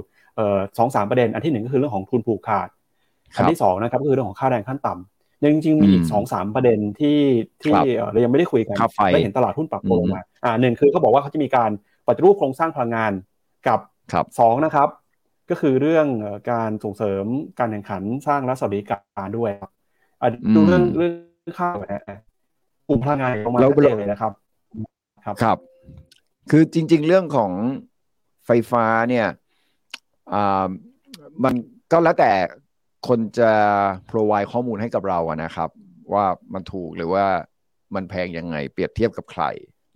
[0.78, 2.68] สองสามประเด็นอันที่หนึ่งก็คือเรื่องของทุนผูกขาด
[3.36, 5.11] อันที่สองนะครับก็คือเรื่องของค่าแรงขั้นต่ำ
[5.42, 7.18] ยังจริงๆมีอีกสองสามประเด็นที่
[7.62, 7.72] ที่
[8.12, 8.76] เรายังไม่ได้คุยกัน
[9.12, 11.70] ไม่เห็นตลาดหุ้นปรับตัวลงมาอ่าหนึ่งคือเขาบอกว่าเขาจะมีการ
[12.06, 13.12] ปฏิรูปโครงสร้างพลังงาน
[13.68, 13.80] กับ
[14.38, 14.88] สองนะครับ
[15.50, 16.06] ก็คือเรื่อง
[16.50, 17.24] การส่งเสริม
[17.58, 19.70] การแข่งขันสร้างรัฐสวัสดิการด้วยครับ
[20.54, 21.10] ดูเรื่องเรื่อ
[21.50, 22.18] งข้าวนะ
[22.88, 24.32] กลุ่มพลังงานลงมาชัดเจนเลยนะครับ
[25.24, 25.58] ครับครับ
[26.50, 27.52] คือจริง ๆ เรื่องของ
[28.46, 29.26] ไฟฟ้าเนี่ย
[30.32, 30.66] อ่า
[31.44, 31.54] มัน
[31.92, 32.30] ก็แล้วแต่
[33.08, 33.52] คนจะ
[34.10, 35.70] provide ข้อมูลให้กับเราอะนะครับ
[36.12, 37.24] ว่ามันถูกหรือว่า
[37.94, 39.44] มันแพงยังไง เปรียบเทียบกับใคร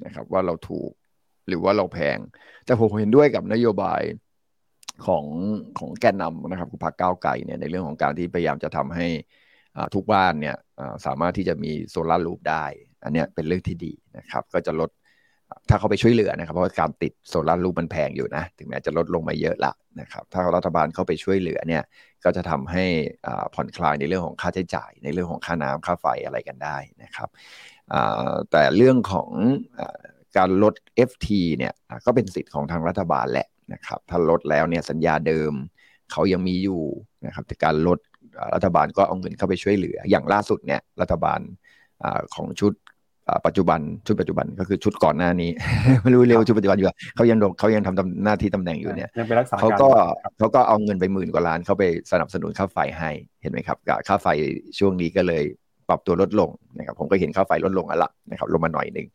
[0.04, 0.90] นะครับ ว่าเราถูก
[1.48, 2.18] หรือว่าเราแพง
[2.66, 4.02] แต่ผมเห็นด้วยกับนโยบาย
[5.06, 5.24] ของ
[5.78, 9.06] ของแกนนำนะครับคุณพักก้าวไก่เนี่ยในเรื่องของการที่พยายามจะทำให้
[9.94, 10.56] ทุกบ้านเนี่ย
[11.06, 12.64] สามารถที่จะมีโซลารูปได้
[13.04, 14.90] อันเนี้ยเป็นเรื่องที่ดีนะครับ ก็จะลด
[15.68, 21.82] ถ้าเขาไปช่วยเหลือนะครับ เพราะการติดโซลารูปมันแพงอยู่นะ ถึงแม้จะลดลงมาเยอะละนะครับ ถ้ารัฐบาลเข้าไปช่วยเหลือเนี่ย
[22.24, 22.84] ก็จะทำให้
[23.54, 27.28] ผ่อนคลายในเรื่องของค่าใช้จ่าย ในเรื่องของค่าน้ำค่าไฟอะไรกันได้นะครับ
[28.50, 29.30] แต่เรื่องของ
[30.38, 30.74] การลด
[31.08, 31.28] FT
[31.58, 31.72] เนี่ย
[32.06, 35.52] ก็เป็นสิทธิ์ของทางรัฐบาลแหละนะครับ ถ้าลดแล้วเนี่ยสัญญาเดิม
[36.12, 36.82] เขายังมีอยู่
[37.26, 37.98] นะครับแต่การลด
[38.54, 41.40] รัฐบาลก็เอาเงินเข้าไปช่วยเหลือ อย่างล่าสุดเนี่ยรัฐบาล
[42.34, 42.72] ของชุด
[43.46, 45.50] ปัจจุบันชุดปัจจุบันก็คือชุดก่อนหน้านี้
[46.02, 46.86] ไม่รู้เร็วชุดปัจจุบันอยู่
[47.16, 49.10] เขายังเขายังทำหน้าที่ตำแหน่งอยู่เนี่ย
[49.60, 49.88] เขาก็
[50.38, 53.10] เขาก็เอาเงินไปหมื่นกว่าล้านเข้าไปสนับสนุนค่าไฟให้
[53.42, 54.26] เห็นไหมครับค่าไฟ
[54.78, 55.44] ช่วงนี้ก็เลย
[55.88, 59.08] ปรับตัวลดลงนะครับผมก็เห็นค่าไฟลดลงอะละนะครับลงมาหน่อยหนึ่ง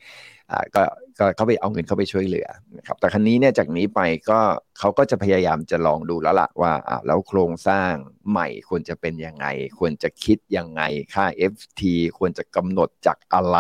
[0.52, 0.82] อ่าก็
[1.20, 2.48] ก็เขาไปเอาเงินเข้าไปช่วยเหลือ
[2.78, 4.40] นะครับแต่ครั้นี้เนี่ยจากนี้ไปก็
[4.80, 7.94] เขาก็จะพยายามจะลองดูแล้วละว่าอ่าแล้วโครงสร้าง
[8.30, 9.46] ใหม่ควรจะเป็นยังไง
[9.80, 10.82] ควรจะคิดยังไง
[11.14, 11.82] ค่า FT
[12.18, 13.58] ควรจะกำหนดจากอะไร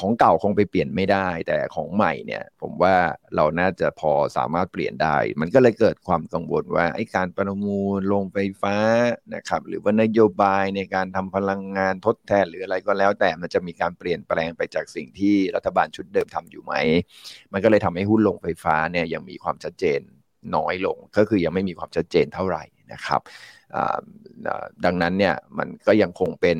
[0.00, 2.96] ของเก่าคงไปเปลี่ยนไม่ได้ แต่ของใหม่เนี่ยผมว่า
[3.36, 8.76] เราน่าจะพอสามารถเปลี่ยนได้ มันก็เลยเกิดความกังวลว่าไอ้การประมูลลงไฟฟ้า
[9.34, 16.74] นะครับหรือว่านโยบายในการทำพลังงานทดแทนหรืออะไรก็แล้ว แต่มันจะมีการเปลี่ยนแปลงไปจากสิ่งที่รัฐบาลชุดเดิมทำอยู่ไหม
[17.52, 20.00] มันก็เลยทำให้หุ้นลงไฟฟ้าเนี่ยยังมีความชัดเจน
[20.56, 23.20] น้อยลงก็คือยังไม่มีความชัดเจนเท่าไหร่นะครับ
[24.84, 26.58] ดังนั้นเนี่ยมันก็ยังคงเป็น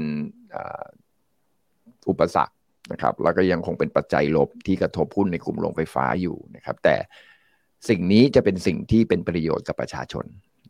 [2.09, 2.56] อุปสรรค
[2.93, 6.97] นะครับแล้วก็ยังคงเป็นปัจจัยลบที่กระทบหุ้นในกลุ่มโรงไฟฟ้าอยู่นะครับแต่
[7.89, 10.25] สิ่งนี้จะเป็นสิ่งที่เป็นประโยชน์กับประชาชน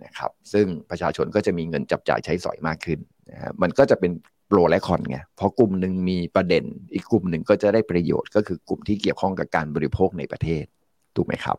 [0.04, 2.98] นะครับซึ่งประชาชนก็จะมีเงินจับจ่ายใช้สอยมากขึ้น
[3.30, 4.12] นะฮะมันก็จะเป็น
[4.48, 10.64] โปรและคอนไงเพราะกลุ่มหนึ่งมีประเด็น อีกกลุ่มหนึ่งก็จะได้ประโยชน์ก็คือกลุ่มที่เกี่ยวข้องกับการบริโภคในประเทศ
[11.16, 11.56] ถูกไหมครับ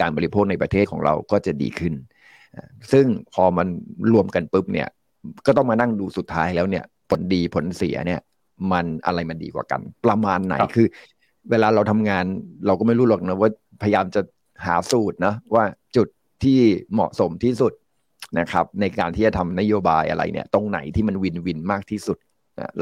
[0.00, 1.94] การบริโภคในประเทศของเราก็จะดีขึ้น
[2.92, 3.66] ซึ่งพอมัน
[4.12, 4.88] รวมกันปุ๊บเนี่ย
[5.46, 8.20] ก็ต้องมานั่งดูสุดท้ายแล้วเนี่ยผลดีผลเสียเนี่ย
[8.72, 10.86] มันอะไรมันดีกว่ากัน ประมาณไหนคือ
[11.50, 12.24] เวลาเราทำงาน
[12.66, 13.50] เราก็ไม่รู้หรอกนะว่า
[13.82, 14.20] พยายามจะ
[14.66, 15.64] หาสูตรนะว่า
[15.96, 16.08] จุด
[16.44, 16.58] ที่
[16.92, 17.72] เหมาะสมที่สุด
[18.38, 22.18] นะครับ ในการที่จะทำนโยบายอะไรเนี่ย ตรงไหนที่มันวินวินมากที่สุด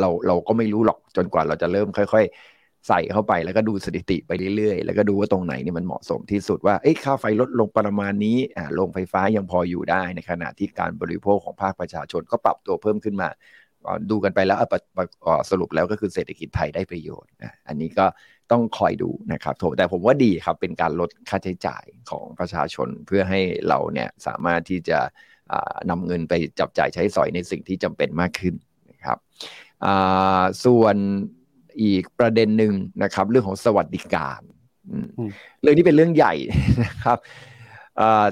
[0.01, 2.25] เราเราก็ไม่รู้หรอกจนกว่าเราจะเริ่มค่อย
[2.57, 13.29] ๆ ใส่เข้าไปแล้วก็ดูสถิติไปเรื่อยๆ แล้วก็ดูว่าตรงไหนนี่มันเหมาะสมที่สุดว่าเอ้ค่าไฟลดลงประมาณนี้อ่าโรงไฟฟ้ายังพออยู่ได้ในขณะที่การบริโภคของภาคประชาชนก็ปรับตัวเพิ่มขึ้นมา
[14.11, 14.59] ดูกันไปแล้ว
[15.51, 18.07] สรุปแล้วก็คือเศรษฐกิจไทยได้ประโยชน์นะอันนี้ก็
[18.51, 24.99] ต้องคอยดูนะครับแต่ผมว่าดีครับเป็นการลดค่าใช้จ่ายของประชาชนเพื่อให้เราเนี่ยสามารถที่จะ
[25.91, 28.55] นำเงินไปจับจ่ายใช้สอยในสิ่งที่จำเป็นมากขึ้น
[28.91, 29.19] นะครับ
[30.65, 30.97] ส่วน
[31.83, 32.73] อีกประเด็นหนึ่ง
[33.03, 34.41] นะครับ เรื่องของสวัสดิการ
[35.61, 36.35] เรื่องนี้เป็นเรื่องใหญ่
[36.85, 37.19] นะครับ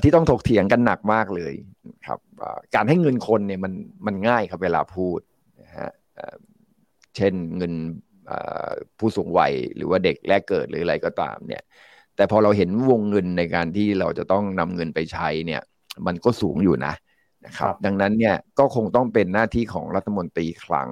[0.02, 1.54] ที่ต้องถกเถียงกันหนักมากเลย
[2.06, 2.18] ครับ
[2.74, 3.72] การให้เงินคนเนี่ยมัน
[4.06, 5.35] มันง่ายครับเวลาพูดฮะ
[7.16, 7.72] เช่นเงิน
[8.98, 11.62] ผู้สูงวัยหรือว่าเด็กแรกเกิดหรืออะไรก็ตามเนี่ย
[12.16, 15.62] แต่พอเราเห็นวงเงินในการที่เราจะต้องนำเงินไปใช้เนี่ย
[16.06, 16.94] มันก็สูงอยู่นะ
[17.46, 20.88] นะครับ ดังนั้นเนี่ยก็คงต้องเป็นหน้าที่ของรัฐมนตรีคลัง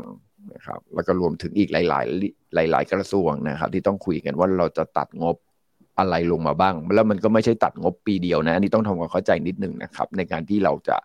[0.54, 5.36] นะครับ แล้วก็รวมถึงอีกหลาย ๆ หลาย ๆ กระทรวงนะครับ ที่ต้องคุยกันว่าเราจะตัดงบ
[5.98, 10.96] อะไรลงมาบ้าง แล้วมันก็ไม่ใช่ตัดงบปีเดียวนะอันนี้ต้องทำความเข้าใจนิดนึงนะครับ ในการที่เราจะ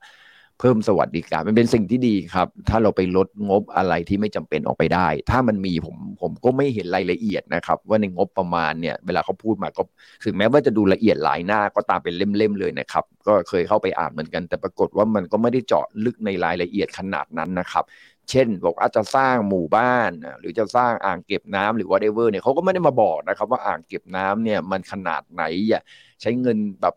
[0.59, 9.81] เพิ่มสวัสดิการมันเป็นสิ่งที่ดีครับ ถ้าเราไปลดงบอะไรที่ไม่จำเป็นออกไปได้ ถ้ามันมีผมผมก็ไม่เห็นรายละเอียดนะครับ ว่าในงบประมาณเนี่ยเวลาเขาพูดมาก็
[10.25, 17.83] ถึงแม้ว่าจะดูละเอียดหลายหน้าก็ตามเป็นเล่มๆเลยนะครับ ก็เคยเข้าไปอ่านเหมือนกัน แต่ปรากฏว่ามันก็ไม่ได้เจาะลึกในรายละเอียดขนาดนั้นนะครับ
[18.29, 25.81] เช่น บอกอาจจะสร้างหมู่บ้าน หรือจะสร้างอ่างเก็บน้ำหรือว่าเดเวอร์เนี่ยเขาก็ไม่ได้มาบอกนะครับ ว่าอ่างเก็บน้ำเนี่ยมันขนาดไหนอะ
[26.21, 26.95] ใช้เงินแบบ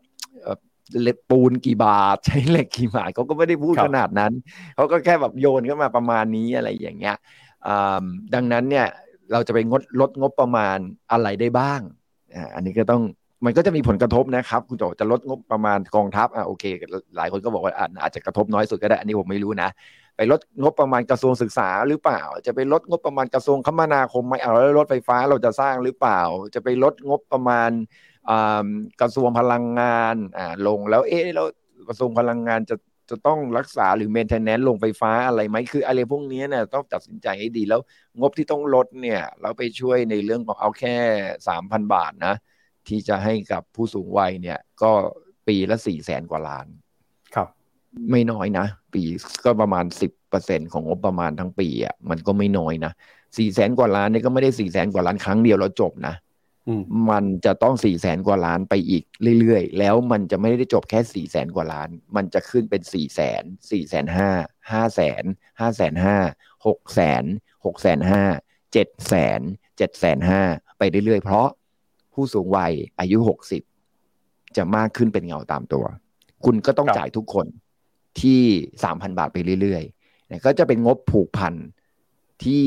[1.03, 4.33] เล็กปูนกี่บาท ใช้เหล็กกี่บาทเขาก็ไม่ได้พูดขนาดนั้น
[4.77, 7.17] เขาก็แค่แบบโยนเข้ามาประมาณนี้อะไรอย่างเงี้ย
[8.35, 8.87] ดังนั้นเนี่ย
[9.33, 10.79] เราจะไปงดลดงบประมาณ
[11.13, 11.81] อะไรได้บ้าง
[12.55, 13.03] อันนี้ก็ต้อง
[13.45, 16.65] มันก็จะมีผลกระทบนะครับ คุณโจจะลดงบประมาณกองทัพอะโอเค
[17.17, 19.71] หลายคนก็บอกว่าอาจจะกระทบน้อยสุดก็ได้ อันนี้ผมไม่รู้นะ
[20.17, 26.21] ไปลดงบประมาณกระทรวงศึกษาหรือเปล่า จะไปลดงบประมาณกระทรวงคมนาคมไหมเอาแล้วรถไฟฟ้าเราจะสร้างหรือเปล่า
[26.55, 27.71] จะไปลดงบประมาณ
[29.01, 30.17] กระทรวงพลังงาน
[30.67, 31.47] ลงแล้วเอ๊ะแล้ว
[31.89, 32.77] กระทรวงพลังงานจะ
[33.11, 37.81] จะต้องรักษาหรือเมนเทนแนนซ์ลงไฟฟ้าอะไรไหมคืออะไรพวกนี้เนี่ยต้องตัดสินใจให้ดีแล้ว
[38.21, 40.97] งบที่ต้องลดเนี่ยเราไปช่วยในเรื่องของเอาแค่
[41.49, 42.35] สามพันบาทนะ
[42.89, 44.91] ที่จะให้กับผู้สูงวัยเนี่ย ก็
[45.49, 46.67] ปีละสี่แสนกว่าล้าน
[47.35, 47.49] ครับ
[48.11, 49.03] ไม่น้อยนะ ปี
[49.45, 52.93] ก็ประมาณสิบเปอร์เซ็นของงบประมาณทั้งปีอะมันก็ไม่น้อยนะ
[53.39, 56.15] สี่แสนกว่าล้านนี่ก็ไม่ได้สี่แสนกว่าล้านครั้งเดียวแล้วจบนะ
[57.11, 59.05] มันจะต้องสี่แสนกว่าล้านไปอีก
[59.41, 64.31] เรื่อยๆ แล้วมันจะไม่ได้จบแค่สี่แสนกว่าล้าน มันจะขึ้นเป็นสี่แสนสี่แสนห้า
[64.73, 65.25] ห้าแสน
[65.61, 66.19] ห้าแสนห้า
[66.67, 67.25] หกแสน
[67.65, 68.25] หกแสนห้า
[68.73, 69.41] เจ็ดแสน
[69.79, 70.43] เจ็ดแสนห้า
[70.79, 71.49] ไปเรื่อยๆ เพราะ
[72.15, 73.63] ผู้สูงวัยอายุหกสิบ
[74.57, 75.85] จะมากขึ้นเป็นเงาตามตัว
[76.45, 77.47] คุณก็ต้องจ่ายทุกคน
[78.21, 78.43] ที่
[78.85, 81.55] สามพันบาทไปเรื่อยๆก็จะเป็นงบผูกพัน
[82.45, 82.67] ที่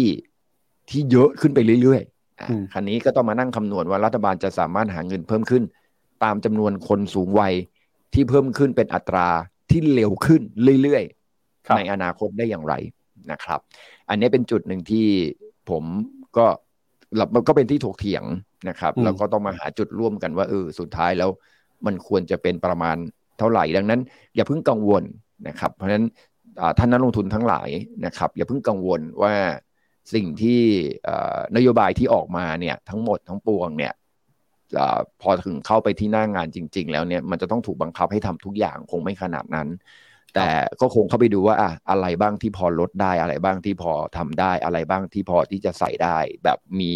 [0.89, 2.14] ที่เยอะขึ้นไปเรื่อยๆ
[2.73, 5.63] ครั้นี้ก็ต้องมานั่งคำนวณว่ารัฐบาลจะสามารถหาเงินเพิ่มขึ้น
[6.23, 7.53] ตามจำนวนคนสูงวัย
[8.13, 9.27] ที่เพิ่มขึ้นเป็นอัตรา
[9.69, 10.41] ที่เร็วขึ้น
[10.81, 11.03] เรื่อย
[11.77, 12.73] ในอนาคตได้อย่างไร
[13.31, 13.59] นะครับ
[14.09, 15.05] อันนี้เป็นจุดหนึ่งที่
[15.69, 15.83] ผม
[16.37, 16.45] ก็
[17.35, 18.23] มันก็เป็นที่ถกเถียง
[18.69, 21.29] นะครับ แล้วก็ต้องมาหาจุดร่วมกันว่าเออสุดท้ายแล้ว
[21.85, 22.97] มันควรจะเป็นประมาณ
[23.39, 24.01] เท่าไหร่ดังนั้น
[24.35, 25.03] อย่าเพิ่งกังวล
[25.47, 26.05] นะครับ เพราะฉะนั้น
[26.77, 27.69] ท่านนักลงทุนทั้งหลาย
[28.05, 29.33] นะครับ อย่าเพิ่งกังวลว่า
[30.13, 30.61] สิ่งที่
[31.55, 33.93] นโยบายที่ออกมาเนี่ยทั้งหมดทั้งปวงเนี่ย
[35.21, 39.67] พอถึงเข้าไปที่หน้างงานจริง ๆ แล้วเนี่ยมันจะต้องถูกบังคับให้ทำทุกอย่างคงไม่ขนาดนั้น
[40.35, 40.49] แต่
[40.81, 46.91] ก็คงเข้าไปดูว่าอะอะไรบ้างที่พอลดได้อะไรบ้างที่พอทำได้อะไรบ้างที่พอที่จะใส่ได้ แบบมี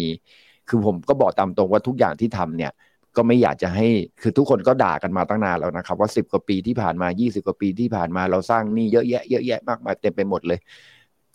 [0.68, 2.72] คือผมก็บอกตามตรงว่าทุกอย่างที่ทำเนี่ย
[3.16, 3.86] ก็ไม่อยากจะให้
[4.20, 10.60] คือทุกคนก็ด่ากันมาตั้งนานแล้วนะครับ ว่าสิบกว่าปีที่ผ่านมา 20 กว่าปีที่ผ่านมาเราสร้างนี้เยอะแยะเยอะแยะมากมายเต็มไปหมดเลย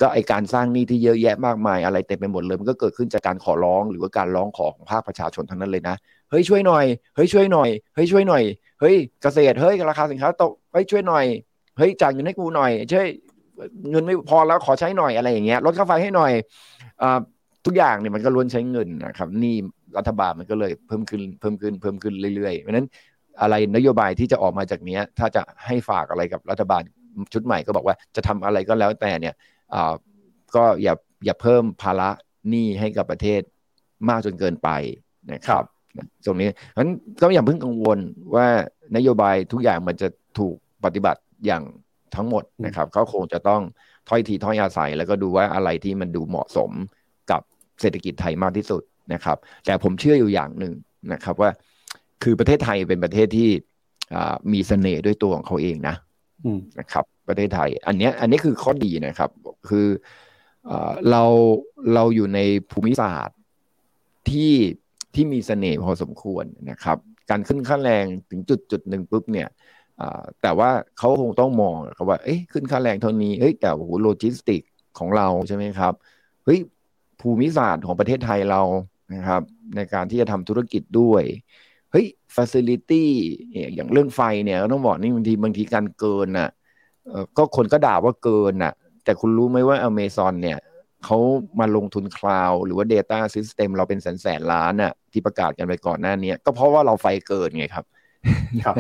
[0.02, 5.96] ก็ไอการสร้างหนี้ที่เยอะแยะมากมายอะไรเต็มไปหมดเลยมันก็เกิดขึ้นจากการขอร้องหรือว่าการร้องขอของภาคประชาชนทั้งนั้นเลยนะ
[6.30, 8.44] เฮ้ยช่วยหน่อยเฮ้ยช่วยหน่อยเฮ้ยช่วยหน่อย
[8.80, 11.26] เฮ้ยเกษตรเฮ้ยราคาสินค้าตกเฮ้ยช่วยหน่อย
[11.78, 13.08] เฮ้ยจ่ายเงินให้กูหน่อยช่วย
[13.92, 16.32] เงินไม่พอแล้วขอใช้หน่อยอะไรอย่างเงี้ยลดค่าไฟให้หน่อย
[17.02, 17.20] อ่า
[17.66, 19.56] ทุกอย่างเนี่ยมันก็ล้วนใช้เงินนะครับนี่
[19.98, 22.88] รัฐบาลมันก็เลยเพิ่มขึ้นเพิ่มขึ้นเพิ่มขึ้นเรื่อยๆเพราะนั้น
[23.42, 26.82] อะไรนโยบายที่จะออกมาจากนี้ถ้าจะให้ฝากอะไรกับรัฐบาล
[27.34, 29.34] ชุดใหม่ก็บอกว่าจะทำอะไรก็แล้วแต่เนี่ย
[30.56, 30.94] ก็อย่า
[31.26, 32.10] อย่าเพิ่มภาระ
[32.50, 33.42] หนี้ให้กับประเทศ
[34.10, 34.70] มากจนเกินไป
[35.34, 35.64] นะครับ
[36.26, 38.00] ตรงนี้เพราะนั้นก็อย่าเพิ่งกังวล
[38.36, 38.48] ว่า
[38.96, 40.08] นโยบายทุกอย่างมันจะ
[40.40, 41.64] ถูกปฏิบัติอย่าง
[42.16, 43.62] ทั้งหมดนะครับเขาคงจะต้อง
[44.10, 46.72] ถ้อยทีถ้อยอาศัย แล้วก็ดูว่าอะไรที่มันดูเหมาะสม
[47.32, 47.42] กับ
[47.82, 48.82] เศรษฐกิจไทยมากที่สุด
[49.14, 50.74] นะครับ แต่ผมเชื่ออยู่อย่างหนึ่ง
[51.14, 51.50] นะครับว่า
[52.24, 53.50] คือประเทศไทยเป็นประเทศที่
[54.54, 55.96] มีเสน่ห์ด้วยตัวของเขาเองนะ
[56.80, 59.30] นะครับ ประเทศไทย อันนี้อันนี้คือข้อดีนะครับ
[59.70, 59.88] คือ
[61.10, 61.24] เรา
[61.94, 62.40] เราอยู่ใน
[62.72, 63.38] ภูมิศาสตร์
[64.30, 64.54] ที่
[65.14, 66.98] ที่มีเสน่ห์พอสมควรนะครับ
[67.30, 69.50] การขึ้นค่าแรงถึงจุดจุดหนึ่งปุ๊บเนี่ย
[70.42, 74.62] แต่ว่าเขาคงต้องมองครับว่าเอ้ยขึ้นค่าแรงเท่านี้เฮ้ยแต่โอ้โหโลจิสติก
[74.98, 75.94] ของเราใช่ไหมครับ
[76.46, 76.60] เฮ้ย
[77.22, 78.62] ภูมิศาสตร์ของประเทศไทยเรา
[79.16, 79.42] นะครับ
[79.76, 81.24] ในการที่จะทำธุรกิจด้วย
[81.96, 83.12] เฮ้ยฟ a ซิลิตี้
[83.76, 86.50] อย่างเรื่องไฟเนี่ยต้องบอกนี่บางทีบางทีการเกินอะ
[87.38, 90.60] ก็คนก็ด่าว่าเกินอะ แต่คุณรู้ไหมว่าอเมซอนเนี่ย
[91.06, 91.18] เขา
[91.60, 97.86] มาลงทุน cloud หรือว่า Data System เราเป็นแสนแสนล้านอะที่ประกาศกันไปก่อนหน้านี้ก็เพราะว่าเราไฟเกินไงครับ
[98.66, 98.76] ครับ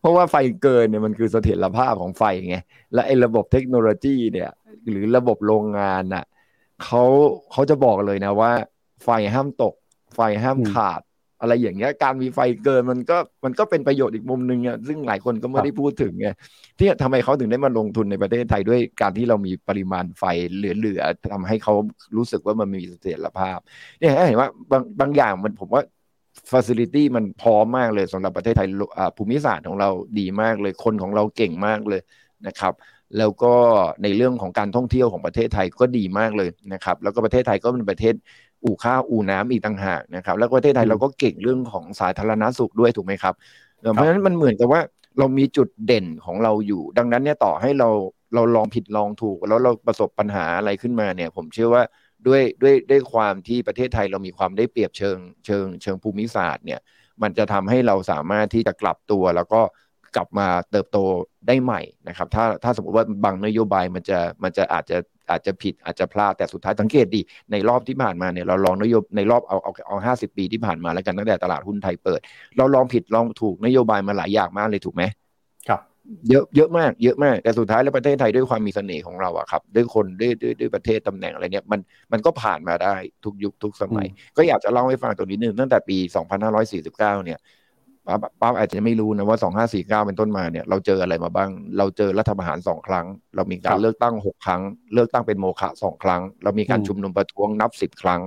[0.00, 2.56] เพราะว่าไฟเกินเนี่ยมันคือเสถียรภาพของไฟไง
[2.94, 4.50] และไอ้ระบบเทคโนโลยีเนี่ย
[4.88, 6.24] หรือระบบโรงงานอะ
[6.84, 7.04] เขา
[7.50, 8.52] เขาจะบอกเลยนะว่า
[9.04, 9.74] ไฟห้ามตก
[10.14, 11.00] ไฟห้ามขาด
[11.42, 16.28] อะไรอย่างเงี้ยการมีไฟเกินมันก็มันก็เป็นประโยชน์อีกมุมหนึ่งอะซึ่งหลายคนก็ไม่ได้พูดถึงไง
[16.78, 20.24] ที่ทำไมเขาถึงได้มาลงทุนในประเทศไทยด้วยการที่เรามีปริมาณไฟ
[20.54, 21.74] เหลือๆทำให้เขา
[22.16, 23.58] รู้สึกว่ามันมีเสถียรภาพ
[23.98, 25.82] เนี่ยเห็นว่าบางบางอย่างมันผมว่า
[26.50, 28.66] ฟ a ซิลิตี้มันพร้อมมากเลยสำหรับประเทศไทย
[29.16, 32.00] ภูมิศาสตร์ของเราดีมากเลยคนของเราเก่งมากเลย
[32.46, 32.74] นะครับ
[33.18, 33.54] แล้วก็
[34.02, 38.14] ในเรื่องของการท่องเที่ยวของประเทศไทยก็ดีมากเลยนะครับ แล้วก็ประเทศไทยก็เป็นประเทศ
[38.64, 43.34] อู่ข้าวอู่น้ำอีกต่างหากนะครับ แล้วประเทศไทยเราก็เก่งเรื่องของสาธารณสุขด้วยถูกไหมครับ
[43.94, 44.80] เพราะฉะนั้นมันเหมือนกับว่า
[45.18, 47.88] เรามีจุดเด่นของเราอยู่ ดังนั้นเนี่ยต่อให้เรา
[48.34, 51.82] เราลองผิดลองถูก แล้วเราประสบปัญหาอะไรขึ้นมาเนี่ย ผมเชื่อว่า
[52.26, 56.80] ด้วยด้วยด้วยความที่ประเทศไทยเรามีความได้เปรียบเชิงเชิงเชิงภูมิศาสตร์เนี่ย
[57.22, 59.60] มันจะทำให้เราสามารถที่จะกลับตัว แล้วก็
[60.16, 60.98] กลับมาเติบโต
[61.46, 64.96] ได้ใหม่นะครับ ถ้าถ้าสมมติว่าบางนโยบายมันจะมันจะอาจจะ
[65.30, 67.20] อาจจะผิดอาจจะพลาดแต่สุดท้ายสังเกตดี
[67.52, 72.20] ในรอบที่ผ่านมาเนี่ยเราลองนโยบในรอบเอาเอาเอาห้าสิบปีที่ผ่านมาแล้วกันตั้งแต่ตลาดหุ้นไทยเปิด
[72.56, 75.02] เราลองผิดลองถูกนโยบายมาหลายอย่างมากเลยถูกไหม
[75.68, 75.80] ครับ
[76.28, 81.80] เยอะเยอะมากเยอะมากแต่สุดท้ายแล้วประเทศไทยด้วยความมีเสน่ห์ของเราอะครับด้วยคนด้วยด้วยด้วยประเทศตำแหน่งอะไรเนี่ยมัน
[82.12, 84.06] มันก็ผ่านมาได้ทุกยุคทุกสมัย
[84.36, 85.98] ก็อยากจะเล่าให้ฟังตรงนี้นึงตั้งแต่ปี
[86.60, 87.38] 2549 เนี่ย
[88.06, 89.38] ป้าป้าอาจจะไม่รู้นะว่า
[89.72, 94.62] 2549เป็นต้นมาเนี่ยเราเจออะไรมาบ้าง เราเจอรัฐประหารสองครั้ง เรามีการเลือกตั้งหกครั้ง
[94.92, 98.20] เลือกตั้งเป็นโมฆะสองครั้ง เรามีการชุมนุมประท้วงนับสิบครั้ง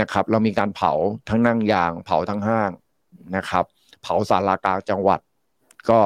[0.00, 0.92] นะครับ เรามีการเผา
[1.28, 2.70] ทั้งนั่งยาง เผาทั้งห้าง
[3.36, 3.64] นะครับ
[4.02, 5.20] เผาสารากลางจังหวัด
[5.90, 5.98] ก็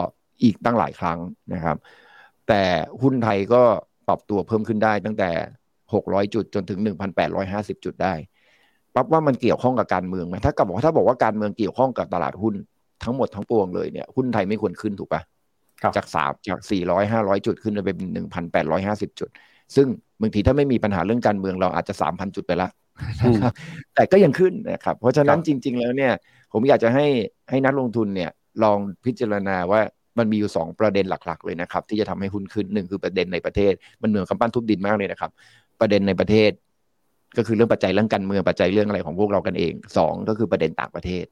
[0.43, 1.19] อีกตั้งหลายครั้ง
[1.53, 1.77] นะครับ
[2.49, 2.63] แต่
[3.03, 3.63] หุ้นไทยก็
[4.09, 5.31] ปรับตัวเพิ่มขึ้นได้ตั้งแต่
[5.83, 6.79] 600 จุดจนถึง
[7.33, 8.15] 1,850 จุดได้
[8.95, 12.55] ปั๊บว่ามันเกี่ยวข้องกับการเมืองไหมถ้ากับบอกว่าถ้าบอกว่าการเมืองเกี่ยวข้องกับตลาดหุ้น
[13.05, 15.23] ทั้งหมดทั้งปวงเลยเนี่ยหุ้นไทยไม่ควรขึ้นถูกปะ
[15.97, 19.31] จากสามจากสี่ร้อยห้าร้อยจุดขึ้นไปเป็นหนึ่งพันแปดร้อยห้าสิบจุด
[19.75, 19.87] ซึ่ง
[20.21, 22.69] บางทีถ้าไม่มีปัญหาเรื่องการเมืองเราอาจจะสามพันจุดไปละ
[23.95, 26.13] แต่ก็ยังขึ้นนะครับ เพราะฉะนั้นจริง ๆ แล้วเนี่ย
[26.53, 27.07] ผมอยากจะให้
[27.51, 28.31] ให้นักลงทุนเนี่ย
[28.63, 29.81] ลองพิจารณาว่า
[30.19, 35.31] มันมีอยู่สองประเด็นหลักๆ เลยนะครับ ที่จะทำให้หุ้นขึ้นหนึ่งคือประเด็นในประเทศ มันเหมือนกำปั้นทุบดินมากเลยนะครับ
[35.81, 36.51] ประเด็นในประเทศ
[37.37, 41.25] ก็คือเรื่องปัจจัยเรื่องการเมืองปัจจัยเรื่องอะไรของพวกเรากันเองสองก็คือประเด็นต่างประเทศ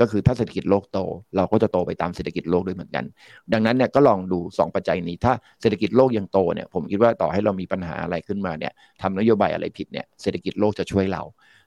[0.00, 0.98] ก็คือถ้าเศรษฐกิจโลกโต
[1.36, 3.04] เราก็จะโตไปตามเศรษฐกิจโลกด้วยเหมือนกัน
[3.52, 11.22] ดังนั้นเนี่ยก็ลองดู 2 ปัจจัยนี้ ถ้าเศรษฐกิจโลกยังโตเนี่ยผมคิดว่าต่อให้เรามีปัญหาอะไรขึ้นมาเนี่ยทำนโยบายอะไรผิดเนี่ยเศรษฐกิจโลกจะช่วยเรา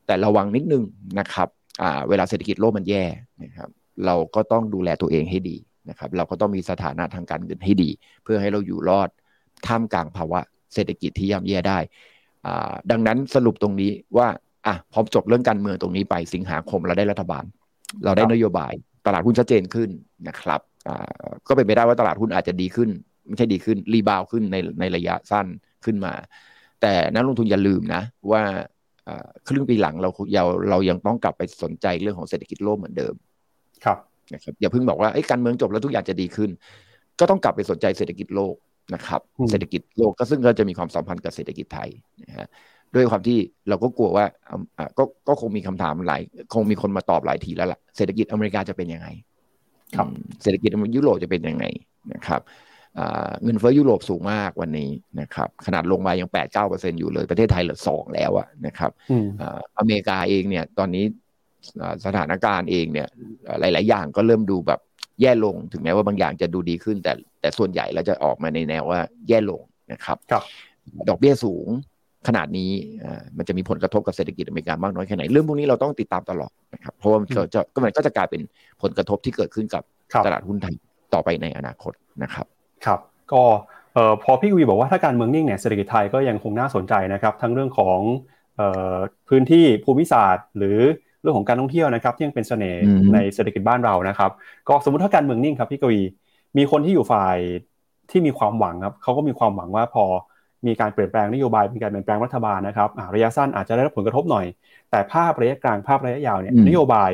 [0.05, 0.83] แต่ระวังนิดนึง
[1.19, 1.47] นะครับ
[1.81, 3.03] อ่าเวลาเศรษฐกิจโลกมันแย่
[3.43, 3.69] นะครับ
[4.05, 5.57] เราก็ต้องดูแลตัวเองให้ดี
[5.89, 7.89] นะครับเราก็ต้องมีสถานะทางการเงินให้ดี
[8.23, 9.09] เพื่อให้เราอยู่รอด
[9.67, 10.39] ท่ามกลางภาวะ
[10.73, 11.79] เศรษฐกิจที่ย่ำแย่ได้
[12.45, 14.27] อ่าดังนั้นสรุปตรงนี้ว่า
[14.67, 17.43] อะพอจบเรื่องการเมืองตรงนี้ไปสิงหาคมเราได้รัฐบาล
[18.05, 18.73] เราได้นโยบาย
[19.05, 19.89] ตลาดหุ้นชัดเจนขึ้น
[20.27, 22.89] นะครับอ่าก็เป็นไปได้ว่าตลาดหุ้นอาจจะดีขึ้น
[23.27, 25.47] ไม่ใช่ดีขึ้นรีบาวขึ้นในในระยะสั้น
[25.85, 26.13] ขึ้นมา
[26.81, 28.41] แต่นักลงทุนอย่าลืมนะ ว่า
[29.47, 33.13] ครึ่งปีหลังเราเราเรายังต้องกลับไปสนใจเรื่องของเศรษฐกิจโลกเหมือนเดิม
[33.85, 33.97] ครับ
[34.33, 36.49] นะครับอย่าเพิ่งบอกว่าการเมืองจบแล้วทุกอย่างจะดีขึ้น
[37.19, 38.55] ก็ต้องกลับไปสนใจเศรษฐกิจโลก
[38.93, 41.89] นะครับ เศรษฐกิจโลกก็ซึ่งก็จะมีความสัมพันธ์กับเศรษฐกิจไทย
[42.23, 42.47] นะฮะ
[42.95, 43.37] ด้วยความที่
[43.69, 44.25] เราก็กลัวว่า
[44.77, 46.21] อ่าก็ก็คงมีคำถามหลาย
[46.53, 49.07] คงมีคนมาตอบหลายทีแล้วล่ะเศรษฐกิจอเมริกาจะเป็นยังไง
[49.95, 50.07] ครับ
[50.41, 51.65] เศรษฐกิจยุโรปจะเป็นยังไง
[52.13, 52.41] นะครับ
[53.43, 54.89] เงินเฟ้อยุโรปสูงมากวันนี้
[55.21, 58.91] นะครับ ขนาดลงมายังแปดเก้าเปอร์เซ็นอยู่เลย ประเทศไทยเหลือสองแล้วอะนะครับ
[59.79, 61.05] อเมริกาเองเนี่ยตอนนี้
[62.05, 63.07] สถานการณ์เองเนี่ย
[63.59, 64.79] หลาย ๆ อย่างก็เริ่มดูแบบ
[65.21, 70.43] แย่ลงถึงแม้ว่าบางอย่างจะดูดีขึ้น แต่แต่ส่วนใหญ่แล้วจะออกมาในแนวว่าแย่ลงนะครับครับ
[71.09, 71.67] ดอกเบี้ยสูง
[72.27, 72.69] ขนาดนี้
[73.37, 78.41] มันจะมีผลกระทบกับเศรษฐกิจอเมริกามากน้อยแค่ไหน เรื่องพวกนี้เราต้องติดตามตลอดนะครับเพราะว่ามันจะก็มันก็จะกลายเป็น
[78.81, 79.83] ผลกระทบที่เกิดขึ้นกับ
[80.25, 80.75] ตลาดหุ้นไทย
[81.13, 82.45] ต่อไปในอนาคตนะครับ
[82.85, 82.99] ครับ
[83.33, 83.43] ก็
[83.93, 87.99] เอ่อพอพี่วีบอกว่าถ้าการเมืองนิ่งเนี่ยเศรษฐกิจไทยก็ยังคงน่าสนใจนะครับ ทั้งเรื่องของ
[88.57, 88.95] เอ่อ
[89.29, 90.77] พื้นที่ภูมิศาสตร์ หรือ
[91.21, 92.81] เรื่องของการท่องเที่ยวนะครับที่ยังเป็นเสน่ห์
[93.13, 94.31] ในเศรษฐกิจบ้านเรานะครับ
[94.69, 95.99] ก็สมมติถ้าการเมืองนิ่งครับพี่กวี
[96.57, 97.37] มีคนที่อยู่ฝ่าย
[98.11, 100.03] ที่มีความหวังครับเขาก็มีความหวังว่าพอ
[100.67, 104.45] มีการเปลี่ยนแปลงนโยบายมีการเปลี่ยนแปลงรัฐบาลนะครับระยะสั้นอาจจะได้รับผลกระทบหน่อย
[104.91, 107.11] แต่ภาพระยะกลางภาพระยะยาวเนี่ยนโยบาย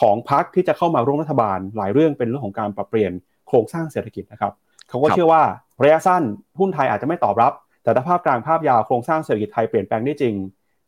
[0.00, 3.12] ของพรรคที่จะเข้ามาร่วมรัฐบาล หลายเรื่องเป็นเรื่องของการปรับเปลี่ยน
[3.48, 4.52] โครงสร้างเศรษฐกิจนะครับ
[4.88, 5.42] เขาก็เชื่อว่า
[5.82, 6.22] ระยะสั้น
[6.60, 10.34] หุ้นไทยอาจจะไม่ตอบรับ แต่ถ้าภาพกลางภาพยาวโครงสร้างเศรษฐกิจไทยเปลี่ยนแปลงได้จริง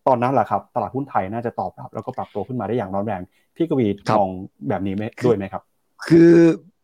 [0.06, 3.22] ตอนนั้นแหละครับตลาดหุ้นไทยน่าจะตอบรับ แล้วก็ปรับตัวขึ้นมาได้อย่างร้อนแรง
[3.56, 3.86] พี่กวี
[4.18, 4.28] มอง
[4.68, 5.62] แบบนี้ไหมด้วยไหมครับ
[6.08, 6.32] คือ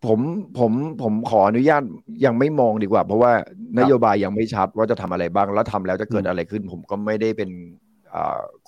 [0.07, 0.21] ผม
[0.59, 1.83] ผมผมขออนุญาต
[2.25, 3.33] ยังไม่มองดีกว่า เพราะว่า
[3.79, 7.51] นโยบายยังไม่ชัดว่าจะทำอะไรบ้างแล้วทำแล้วจะเกิดอะไรขึ้น ผมก็ไม่ได้เป็น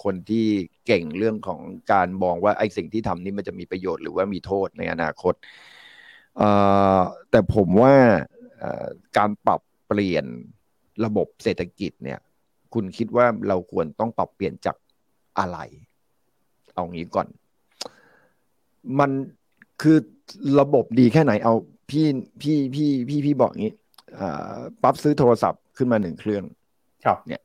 [0.02, 0.46] คนที่
[0.86, 1.60] เก่งเรื่องของ
[1.92, 5.34] การมองว่าไอ้สิ่งที่ทำนี้มันจะมีประโยชน์หรือว่ามีโทษในอนาคต
[7.30, 7.94] แต่ผมว่า
[9.18, 10.24] การปรับเปลี่ยน
[11.04, 12.18] ระบบเศรษฐกิจเนี่ย
[12.74, 14.76] คุณคิดว่าเราควรต้องปรับเปลี่ยนจาก
[15.38, 15.58] อะไร
[16.74, 17.26] เอางี้ก่อน
[18.98, 19.10] มัน
[19.82, 19.96] คือ
[20.60, 21.54] ระบบดีแค่ไหนเอา
[21.90, 22.06] พี่
[22.40, 23.72] พี่พี่พี่พี่บอกงี้
[24.82, 26.44] ปั๊บซื้อโทรศัพท์ขึ้นมาหนึ่งเครื่อง
[27.04, 27.42] ครับ เนี่ย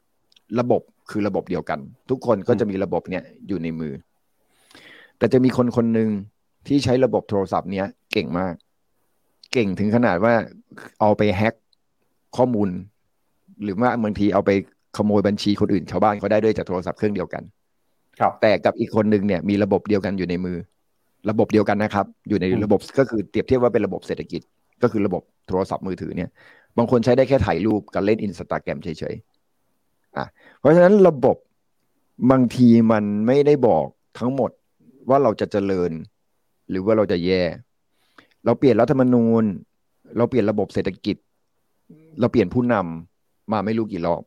[0.60, 3.94] ระบบคือระบบเดียวกัน ทุกคนก็จะมีระบบเนี่ยอยู่ในมือ
[5.18, 6.10] แต่จะมีคนคนหนึ่ง
[6.68, 8.54] ที่ใช้ระบบโทรศัพท์เนี้ยเก่งมาก
[9.52, 10.34] เก่งถึงขนาดว่า
[11.02, 11.54] เอาไปแฮ็ก
[12.38, 12.70] ข้อมูล
[13.64, 14.52] หรือว่าบางทีเอาไป
[14.98, 17.44] ขโมยบัญชีคนอื่นชาวบ้านเขาได้ด้วยจากโทรศัพท์เครื่องเดียวกัน
[18.20, 20.58] ครับ แต่กับอีกคนหนึ่งเนี่ยมีระบบเดียวกันอยู่ในมือ
[21.30, 24.42] ระบบเดียวกันนะครับ อยู่ในระบบก็คือเปรียบเทียบว่าเป็นระบบเศรษฐกิจ
[24.82, 26.30] ก็คือระบบโทรศัพท์มือถือเนี่ย
[26.78, 30.26] บางคนใช้ได้แค่ถ่ายรูปกับเล่นอินสตาแกรมเฉยๆอะ
[30.60, 31.38] เพราะฉะนั้นระบบ
[32.32, 33.86] บางทีมันไม่ได้บอก
[34.20, 34.52] ทั้งหมด
[35.10, 35.92] ว่าเราจะเจริญ
[36.70, 37.44] หรือว่าเราจะแย่
[38.46, 39.44] เราเปลี่ยนรัฐธรรมนูญ
[40.18, 41.18] เราเปลี่ยนระบบเศรษฐกิจ
[42.20, 44.24] เราเปลี่ยนผู้นำมาไม่รู้กี่รอบ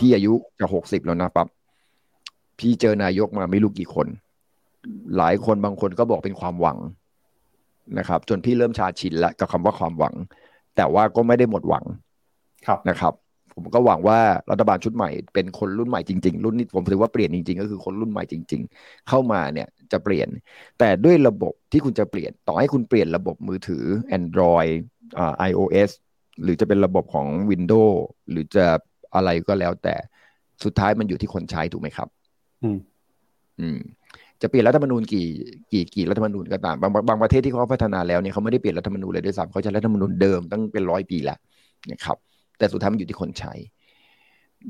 [0.00, 1.48] พี่อายุจะหกสิบแล้วนะปั๊บ
[2.58, 4.06] พี่เจอนายกมาไม่รู้กี่คน
[5.16, 6.78] หลายคนบางคนก็บอกเป็นความหวัง
[7.98, 10.14] นะครับ จนพี่เริ่มชาชินแล้วกับคำว่าความหวัง
[10.76, 11.84] แต่ว่าก็ไม่ได้หมดหวัง
[12.66, 13.14] ครับนะครับ
[13.54, 14.18] ผมก็หวังว่า
[14.50, 20.28] รัฐบาลชุดใหม่เป็นคนรุ่นใหม่จริง ๆ รุ่นนี้ผมถือว่าเปลี่ยนจริง ๆ ก็คือคนรุ่นใหม่จริง ๆ เข้ามาเนี่ยจะเปลี่ยน
[20.78, 23.84] แต่ด้วยระบบที่คุณจะเปลี่ยนต่อให้คุณเปลี่ยนระบบมือถือ
[24.18, 24.72] Android
[25.18, 25.90] อ่า iOS
[26.42, 27.96] หรือจะเป็นระบบของ Windows
[28.30, 28.66] หรือจะ
[29.14, 29.94] อะไรก็แล้วแต่
[30.64, 32.08] สุดท้ายมันอยู่ที่คนใช้ถูกไหมครับ
[32.62, 32.78] อืม
[33.60, 33.78] อืม
[34.42, 35.26] จะเปลี่ยนรัฐธรรมนูญกี่
[35.72, 41.38] กี่กี่รัฐธรรมนูญก็ตามบางบางประเทศที่เขาพัฒนาแล้วเนี่ยเขาไม่ได้เปลี่ยนรัฐธรรมนูญเลยด้วยซ้ำเขาใช้รัฐธรรมนูญเดิมตั้งเป็นร้อยปีแล้ว
[41.92, 42.16] นะครับ
[42.58, 43.52] แต่สุดท้ายมันอยู่ที่คนใช้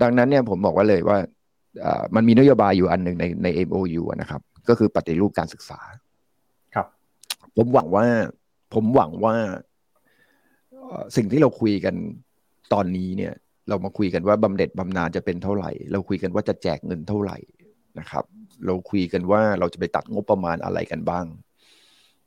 [0.02, 1.18] ดังนั้นเนี่ยผมบอกว่าเลยว่า
[2.14, 5.80] มันมีนโยบายอยู่อันหนึ่งในใน MOU นะครับ ก็คือปฏิรูปการศึกษา
[6.74, 6.86] ครับ
[7.56, 8.06] ผมหวังว่า
[8.74, 9.34] ผมหวังว่า
[11.16, 11.94] สิ่งที่เราคุยกัน
[12.72, 13.32] ตอนนี้เนี่ย
[13.68, 17.36] เรามาคุยกันว่าบำเหน็จบำนาญจะเป็นเท่าไหร่ เราคุยกันว่าจะแจกเงินเท่าไหร่
[17.98, 18.24] นะครับ
[18.64, 21.26] เราคุยกันว่าเราจะไปตัดงบประมาณอะไรกันบ้าง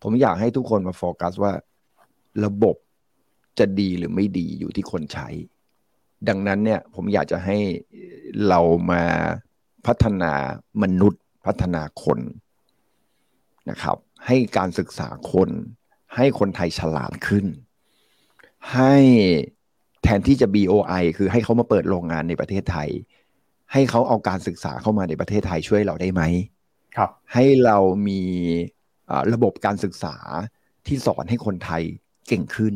[0.01, 1.51] ผมอยากให้ทุกคนมาโฟกัสว่า
[2.45, 2.75] ระบบ
[3.59, 5.27] จะดีหรือไม่ดีอยู่ที่คนใช้
[6.27, 7.57] ดังนั้นเนี่ยผมอยากจะให้
[8.47, 8.59] เรา
[8.91, 9.03] มา
[9.87, 10.33] พัฒนา
[10.83, 12.19] มนุษย์พัฒนาคน
[13.69, 15.49] นะครับ ให้การศึกษาคน
[16.15, 17.45] ให้คนไทยฉลาดขึ้น
[18.73, 18.95] ให้
[20.03, 22.89] แทนที่จะ BOI คือให้เขามาเปิดโรงงานในประเทศไทย
[23.73, 26.21] ให้เขาเอาการศึกษาเข้ามาในประเทศไทยช่วยเราได้ไหม
[26.95, 28.21] ครับ ให้เรามี
[29.33, 30.15] ระบบการศึกษา
[30.87, 31.83] ที่สอนให้คนไทย
[32.27, 32.75] เก่งขึ้น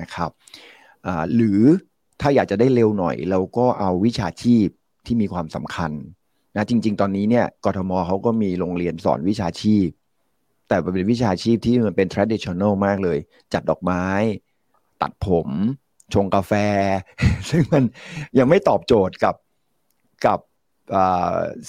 [0.00, 0.30] นะครับ
[1.34, 1.60] หรือ
[2.20, 4.66] ถ้าอยากจะได้เร็วหน่อย เราก็เอาวิชาชีพ
[5.06, 5.92] ที่มีความสำคัญ
[6.56, 9.86] นะจริง ๆ ตอนนี้เนี่ยกทมเขาก็มีโรงเรียนสอนวิชาชีพ
[10.68, 13.18] แต่เป็นวิชาชีพที่มันเป็น traditional มากเลย
[13.52, 14.04] จัดดอกไม้
[15.02, 15.48] ตัดผม
[16.14, 16.52] ชงกาแฟ
[17.50, 17.82] ซึ่งมัน
[18.38, 19.34] ยังไม่ตอบโจทย์กับ
[20.26, 20.38] กับ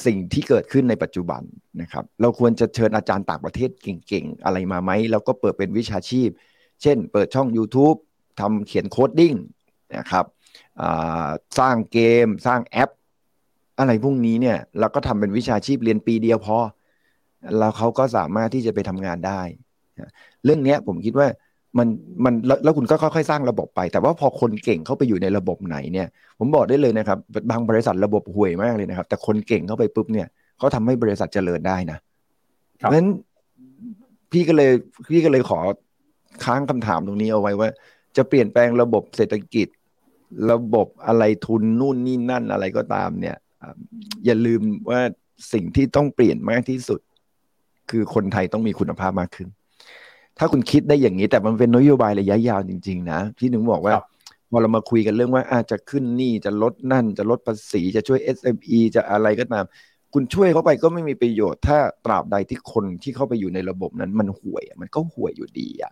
[0.05, 1.41] สิ่งที่เกิดขึ้นในปัจจุบัน
[1.81, 6.29] นะครับ เราควรจะเชิญอาจารย์ต่างประเทศเก่งๆ อะไรมาไหม แล้วก็เปิดเป็นวิชาชีพ
[6.81, 7.97] เช่น เปิดช่อง YouTube
[8.39, 9.33] ทำเขียน coding
[9.97, 10.25] นะครับ
[11.59, 12.89] สร้างเกม สร้างแอป
[13.79, 16.57] อะไรพวกนี้เนี่ย เราก็ทำเป็นวิชาชีพเรียนปีเดียวพอ
[17.57, 19.41] แล้วเขาก็สามารถที่จะไปทำงานได้
[20.43, 21.27] เรื่องนี้ผมคิดว่า
[21.77, 21.87] มัน
[22.25, 26.07] มันแล้วคุณก็ค่อยๆสร้างระบบไป แต่ว่าพอคนเก่งเข้าไปอยู่ในระบบไหนเนี่ย
[26.39, 27.17] ผมบอกได้เลยนะครับ
[27.51, 31.97] บางบริษัทระบบห่วยมากเลยนะครับ แต่คนเก่งเข้าไปปุ๊บเนี่ยเขาทำให้บริษัทเจริญได้นะ
[32.77, 33.09] เพราะฉะนั้น
[34.31, 34.71] พี่ก็เลย
[35.11, 35.59] พี่ก็เลยขอ
[36.45, 37.69] ค้างคำถามตรงนี้เอาไว้ว่า
[38.17, 39.67] จะเปลี่ยนแปลงระบบเศรษฐกิจ
[40.51, 43.37] ระบบอะไรทุนนู่นนี่นั่นอะไรก็ตามเนี่ย
[44.25, 45.01] อย่าลืมว่า
[45.53, 46.99] สิ่งที่ต้องเปลี่ยนมากที่สุด
[47.89, 49.47] คือคนไทยต้องมีคุณภาพมากขึ้น
[50.43, 53.93] ถ้าคุณคิดได้อย่างนี้ แต่มันเป็นนโยบายระยะยาวจริง ๆ นะที่หนึ่งบอกว่า
[54.49, 59.65] พอเรามาคุยกันเรื่องว่าอาจจะขึ้นนี่จะลดนั่น จะลดภาษีจะช่วย SME จะอะไรก็ตาม
[60.13, 65.91] คุณช่วยเขาไปก็ไม่มีประโยชน์ ถ้าตราบใดที่คนที่เข้าไปอยู่ในระบบนั้น มันห่วยมันก็ห่วยอยู่ดีอะ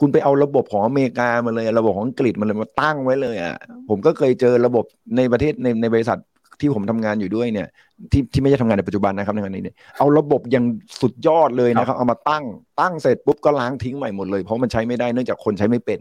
[0.00, 3.56] คุณไปเอาระบบของอเมริกามาเลย ระบบของอังกฤษมาเลยมาตั้งไว้เลยอะ
[3.88, 4.84] ผมก็เคยเจอระบบ
[5.16, 6.18] ในประเทศในในบริษัท
[6.60, 7.68] ที่ผมทำงานอยู่ด้วยเนี่ย
[8.12, 10.64] ที่ที่ไม่ใช่ทำงานในปัจจุบันนะครับในงานนี้เนี่ยเอาระบบยัง
[11.00, 12.44] สุดยอดเลยนะครับ เอามาตั้ง
[12.80, 16.00] ตั้งเสร็จปุ๊บก็ล้างทิ้งใหม่หมดเลยเพราะมันใช้ไม่ได้เนื่องจากคนใช้ไม่เป็น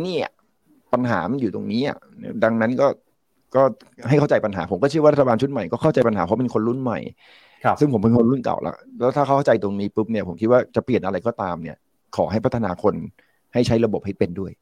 [0.00, 0.28] เนี่ย
[0.92, 1.98] ปัญหามันอยู่ตรงนี้อะ
[2.44, 2.86] ดังนั้นก็
[3.54, 3.62] ก็
[4.08, 6.98] ให้เข้าใจปัญหา ผมก็เชื่อว่ารัฐบาลชุดใหม่ก็เข้าใจปัญหาเพราะเป็นคนรุ่นใหม่
[7.80, 11.76] ซึ่งผมเป็นคนรุ่นเก่าแล้วแล้วถ้าเขาเข้าใจตรงนี้ปุ๊บเนี่ยผมคิดว่าจะเปลี่ยนอะไรก็ตามเนี่ย
[12.16, 12.94] ขอให้พัฒนาคน
[13.54, 14.52] ให้ใช้ระบบให้เป็นด้วย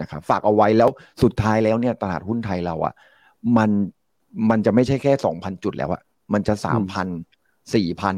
[0.00, 0.90] นะครับฝากเอาไว้แล้ว
[1.22, 2.94] สุดท้ายแล้วเนี่ยตลาดหุ้นไทยเราอะ
[3.56, 3.70] มัน
[4.50, 6.02] มันจะไม่ใช่แค่สองพันจุดแล้วอะ
[6.32, 7.08] มันจะสามพัน
[7.74, 8.16] สี่พัน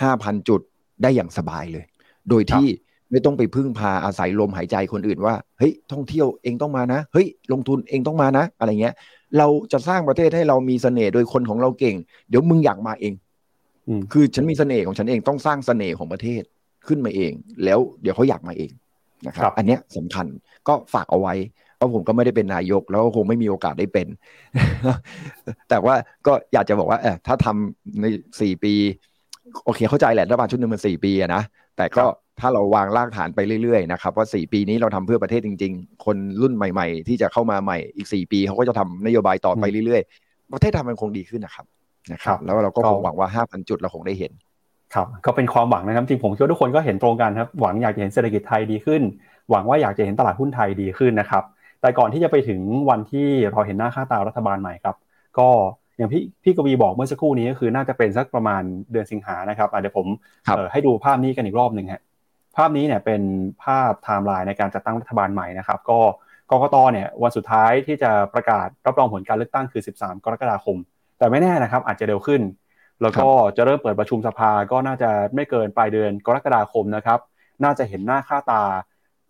[0.00, 0.60] ห้าพันจุด
[1.02, 1.84] ได้อย่างสบายเลย
[2.30, 2.66] โดยที่
[3.10, 8.94] ไม่ต้องไปพึ่งพาอาศัยลมหายใจคนอื่นว่า เฮ้ย ท่องเที่ยวเองต้องมานะ เฮ้ย ลงทุนเองต้องมานะ อะไรเงี้ย
[9.38, 11.96] เราจะสร้างประเทศให้เรามีเสน่ห์โดยคนของเราเก่ง
[12.28, 13.14] เดี๋ยวมึงอยากมาเอง
[14.12, 16.42] คือฉันมีเสน่ห์ของฉันเองต้องสร้างเสน่ห์ของประเทศ
[16.86, 17.32] ขึ้นมาเอง
[17.64, 18.70] แล้วเดี๋ยวเขาอยากมาเอง
[19.26, 20.26] นะครับ อันเนี้ยสำคัญ
[20.68, 21.34] ก็ฝากเอาไว้
[21.78, 24.06] เพราะผมก็ไม่ได้เป็นนายก แล้วก็คงไม่มีโอกาสได้เป็น
[25.68, 25.94] แต่ว่า
[26.26, 28.04] ก็อยากจะบอกว่าเออถ้าทำใน
[28.40, 28.74] สี่ปี
[29.64, 31.42] โอเคเข้าใจแหละรัฐบาลชุดหนึ่งมันสี่ปีนะ
[31.76, 32.04] แต่ก็
[32.40, 41.66] ถ้าเราวางรากฐานไปเรื่อยๆนะครับว่าสี่ปีนี้เราทำเพื่อประเทศจริง ๆ คนรุ่นใหม่ ๆ ที่จะเข้ามาใหม่อีกสี่ปีเขาก็จะทำนโยบายต่อไปเรื่อยๆ ประเทศทำมันคงดีขึ้นนะครับ
[42.12, 44.32] นะครับ แล้วเราก็คงหวังว่าห้าพันจุดเราคงได้เห็น
[44.94, 49.02] ครับ ก็เป็นความหวังนะครับ จริงผมคิดว่าทุกคนก็เห็นตรงกันครับ หวังอยากจะเห็นเศรษฐกิจไทยดีขึ้น
[49.50, 51.44] หวังว่าอยากจะเห็นตลาดหุ้นไทยดีขึ้นนะครับ
[51.80, 52.60] แต่ก่อนที่จะไปถึง
[52.90, 54.96] วันที่เราเห็นหน้าค่าตารัฐบาลใหม่ครับ
[55.38, 55.48] ก็
[55.96, 58.62] อย่างพี่พี่กวีบอกเมื่อสักครู่นี้ก็คือน่าจะเป็นสักประมาณ
[58.92, 60.06] เดือนสิงหานะครับเดี๋ยวผม
[60.72, 62.02] ให้ดูภาพนี้กันอีกรอบหนึ่งฮะ
[62.56, 63.22] ภาพนี้เนี่ยเป็น
[63.64, 65.98] ภาพไทม์ไลน์ในการจัดตั้งรัฐบาลใหม่นะครับ ก็
[66.50, 70.76] กกตเนี่ยวันสุดท้ายที่จะประกาศรับรองผลการเลือกตั้งคือ 13 กรกฎาคม
[71.18, 72.42] แต่ไม่แน่นะครับ อาจจะเร็วขึ้น
[73.02, 77.18] แล้วก็จะเริ่มเปิดประชุมสภาก็น่าจะไม่เกินปลายเดือนกรกฎาคมนะครับ
[77.64, 78.62] น่าจะเห็นหน้าค่าตา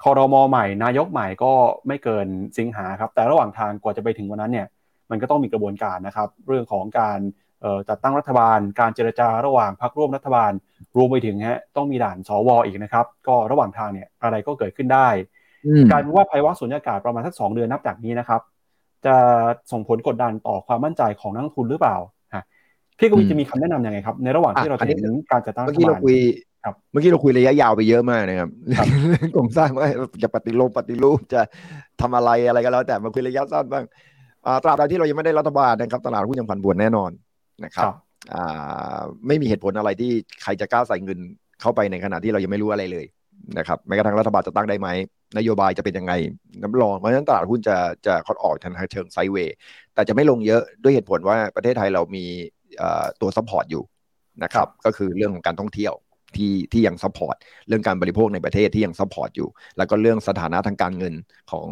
[0.05, 1.53] คอรมอใหม่ นายกใหม่ก็
[1.86, 2.26] ไม่เกิน
[2.59, 4.66] สิงหาครับ แต่ระหว่างทางกว่าจะไปถึงวันนั้นเนี่ย
[5.11, 7.18] มันก็ต้องมีกระบวนการนะครับ เรื่องของการ
[7.88, 10.53] จัดตั้งรัฐบาล การเจรจาระหว่างพรรคร่วมรัฐบาล
[10.96, 15.09] รวมไปถึงฮะต้องมีด่านสวอีกนะครับ ก็ระหว่างทางเนี่ยอะไรก็เกิดขึ้นได้
[15.90, 18.40] การว่าภัยวัคสุญญากาศประมาณสักสองเดือนนับจากนี้นะครับ
[19.07, 19.16] จะ
[19.72, 21.96] ส่งผลกดดันต่อความมั่นใจของนักลงทุนหรือเปล่า
[22.99, 26.16] พี่กวีจะมีคำแนะนํำยังไงครับ ในระหว่างที่เราเห็นการจัดตั้งรัฐบาลเมื่อกี้เราคุย
[26.64, 28.50] ครับเมื่อกี้เราคุยระยะยาวไปเยอะมากนะครับ
[29.32, 29.86] โครงสร้างว่า
[30.22, 31.40] จะปฏิรูปปฏิรูปจะ
[32.00, 33.84] ทำอะไรอะไรก็แล้ว แต่มาคุยระยะสั้นบ้าง
[34.64, 37.11] ตราบใดที่เรายังไม่ได้รัฐบาลนะครับตลาดหุ้นยังผันผวนแน่นอน
[37.64, 37.84] นะครับ
[39.26, 40.11] ไม่มีเหตุผลอะไรที่
[40.42, 41.18] ใครจะกล้าใส่เงิน
[41.61, 43.06] เข้าไปในขณะที่เรายังไม่รู้อะไรเลย
[43.59, 44.88] นะครับแม้กระทั่งรัฐบาลจะตั้งได้ไหม
[45.38, 46.12] นโยบายจะเป็นยังไง
[46.62, 49.54] น้ำรองเพราะฉะนั้นตลาดหุ้นจะจะคอดออกทางเชิง sideway
[49.94, 52.24] แต่จะไม่ลงเยอะด้วยเหตุผลว่าประเทศไทยเรามี
[53.20, 53.82] ตัว support อยู่
[54.42, 55.92] นะครับ ก็คือเรื่องของการท่องเที่ยว
[56.36, 57.36] ที่ที่ยัง support
[57.68, 61.14] เรื่องการบริโภคในประเทศที่ยัง support อยู่ แล้วก็เรื่องสถานะทางการเงิน
[61.50, 61.68] ของ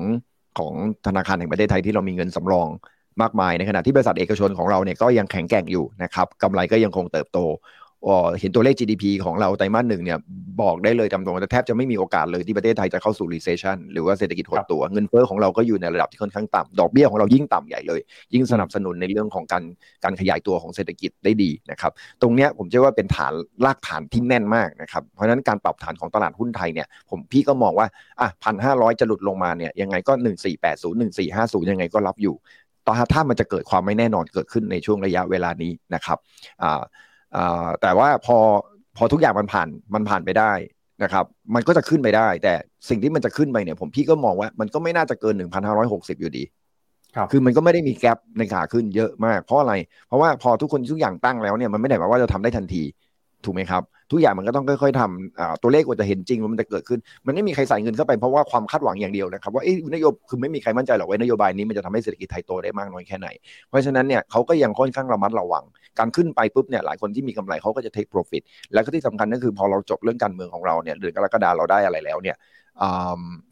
[0.58, 0.72] ของ
[1.06, 2.68] ธนาคารแห่งประเทศไทยที่เรามีเงินสำรอง
[3.22, 7.38] มากมายในขณะที่บริษัทเอกชนของเราเนี่ยก็ยังแข็งแกร่งอยู่นะครับกำไรก็ยังคงเติบโต
[8.38, 10.18] เห็นตัวเลข GDP ของเราไตรมาสหนึ่งเนี่ย
[10.62, 18.00] บอกได้เลยจำตรงแต่แทบจะไม่มีโอกาสเลยที่ประเทศไทยจะเข้าสู่ recession หรือว่าเศรษฐกิจหดตัว เงินเฟ้อของเราก็อยู่ในระดับที่ค่อนข้างต่ำดอกเบี้ยของเรายิ่งต่ำใหญ่เลย
[18.34, 19.64] ยิ่งสนับสนุนในเรื่องของการ
[20.04, 21.92] การขยายตัวของเศรษฐกิจได้ดีนะครับ
[22.22, 23.32] ตรงเนี้ยผมเชื่อว่าเป็นฐาน
[23.64, 27.86] รากฐานที่แน่นมากนะครับเพราะฉะนั้นการปรับฐานของตลาดหุ้นไทยเนี่ยผมพี่ก็มองว่า
[28.20, 32.34] อะพันห้าร้อยจะหลุดลงมาเนี่ยยังไงก็หนึ่งสี่แปดศูนย์หนึ่งสี่ห้าศูนย์ยังไงก็รับอยู่
[32.86, 36.18] ตอนถ้ามันจะเกิดความไม่แน่นอนเกิดขึ้นในช่วงระยะเวลานี้นะครับ
[36.62, 36.82] อ่า
[37.82, 38.38] แต่ว่าพอ
[38.96, 40.52] พอทุกอย่างมันผ่านมันผ่านไปได้
[41.02, 41.24] นะครับ
[41.54, 42.54] มันก็จะขึ้นไปได้ แต่
[42.88, 45.34] สิ่งที่มันจะขึ้นไปเนี่ย ผมพี่ก็มองว่ามันก็ไม่น่าจะเกิน
[45.74, 46.44] 1,560 อยู่ดี
[47.16, 49.74] ครับคือมันก็ไม่ได้มีแกลบในขาขึ้นเยอะมากเพราะอะไร
[50.08, 52.82] เพราะว่าพอทุกคนทุกอย่างตั้งแล้วเนี่ยมันไม่ได้หมายว่าจะทำได้ทันที
[53.44, 53.82] ถูกไหมครับ
[54.12, 63.28] ทุกอย่างมันก็ต้องค่อยๆทำตัวเลขกว่าจะเห็นจริงว่ามันจะเกิดขึ้น มันไม่มีใครใส่เงินเข้าไปเพราะว่าความคาดหวังอย่างเดียวนะครับว่าเอ้นโยบคือไม่มีใครมั่นใจหรอกว่านโยบายนี้มันจะทำให้เศรษฐกิจไทยโตได้มากน้อยแค่ไหน
[63.68, 65.64] เพราะฉะนั้นเนี่ยเขาก็ยังค่อนข้างระมัดระวัง
[65.98, 72.36] การขึ้นไปปุ๊บเนี่ยหลายคนที่มีกำไรเขาก็จะ take profit แล้วก็ที่สำคัญก็คือพอเราจบเรื่องการเมืองของเราเนี่ยเดือนกรกฎาเราได้อะไรแล้วเนี่ย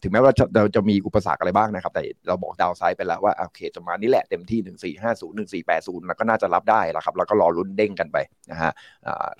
[0.02, 4.60] ถึงแม้ว่าเราจะมีอุปสรรคอะไรบ้างนะครับ แต่เราบอกดาวไซด์ไปแล้วว่าโอเคจะมานี้แหละเต็มที่
[5.00, 8.16] 1450 1480 แล้วก็น่าจะรับได้แล้วครับแล้วก็รอลุ้นเด้งกันไป
[8.50, 8.72] นะฮะ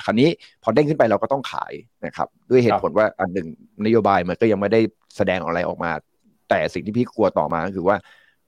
[0.05, 0.29] คราวนี้
[0.63, 1.73] พอเด้งขึ้นไปเราก็ต้องขาย
[2.07, 3.49] นะครับด้วยเหตุผลว่าอันหนึ่ง
[3.85, 4.81] นโยบายมันก็ยังไม่ได้
[5.17, 5.91] แสดงอะไรออกมา
[6.49, 7.97] แต่สิ่งที่พี่กลัวต่อมาก็คือว่า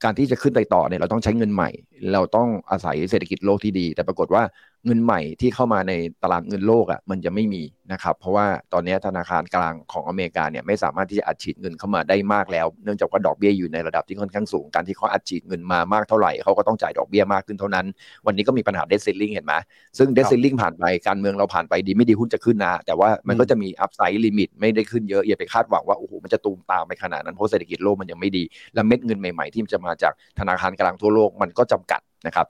[0.04, 1.70] การที่จะขึ้นไปต่อเนี่ยเราต้องใช้เงินใหม่
[2.12, 4.42] เราต้องอาศัยเศรษฐกิจโลกที่ดี แต่ปรากฏว่า
[4.86, 7.62] เงินใหม่ที่เข้ามาในตลาดเงินโลกอะ่ะมันจะไม่มี
[7.92, 17.86] นะครับ เพราะว่าตอนนี้ธนาคารกลางของอเมริกาเนี่ยไม่สามารถที่จะอัดฉีดเงินเข้ามาได้มากแล้ว เนื่องจากว่าดอกเบี้ยอยู่ในระดับที่ค่อนข้างสูงการที่เขาอัดฉีดเงินมามากเท่าไหร่เขาก็ต้องจ่ายดอกเบี้ยมากขึ้นเท่านั้น
[18.26, 19.54] วันนี้ก็มีปัญหา debt ceiling เห็นไหม
[19.98, 32.46] ซึ่ง debt ceiling ผ่านไปการเมืองเราผ่านไปดีไม่ดีหุ้นจะขึ้นนะ แต่ว่ามันก็จะมี upside limit ไม่ได้ขึ้นเยอะอย่าไปคาดหวังว่าโอ้โหมันจะตูมตามไปขนาดนั้นเพราะเศรษฐกิจโลกมันยังไม่ดีและเม็ดเงินใหม่ ๆ ที่จะมาจากธนาคารกลางทั่วโลกมันก็จำกัดนะครับ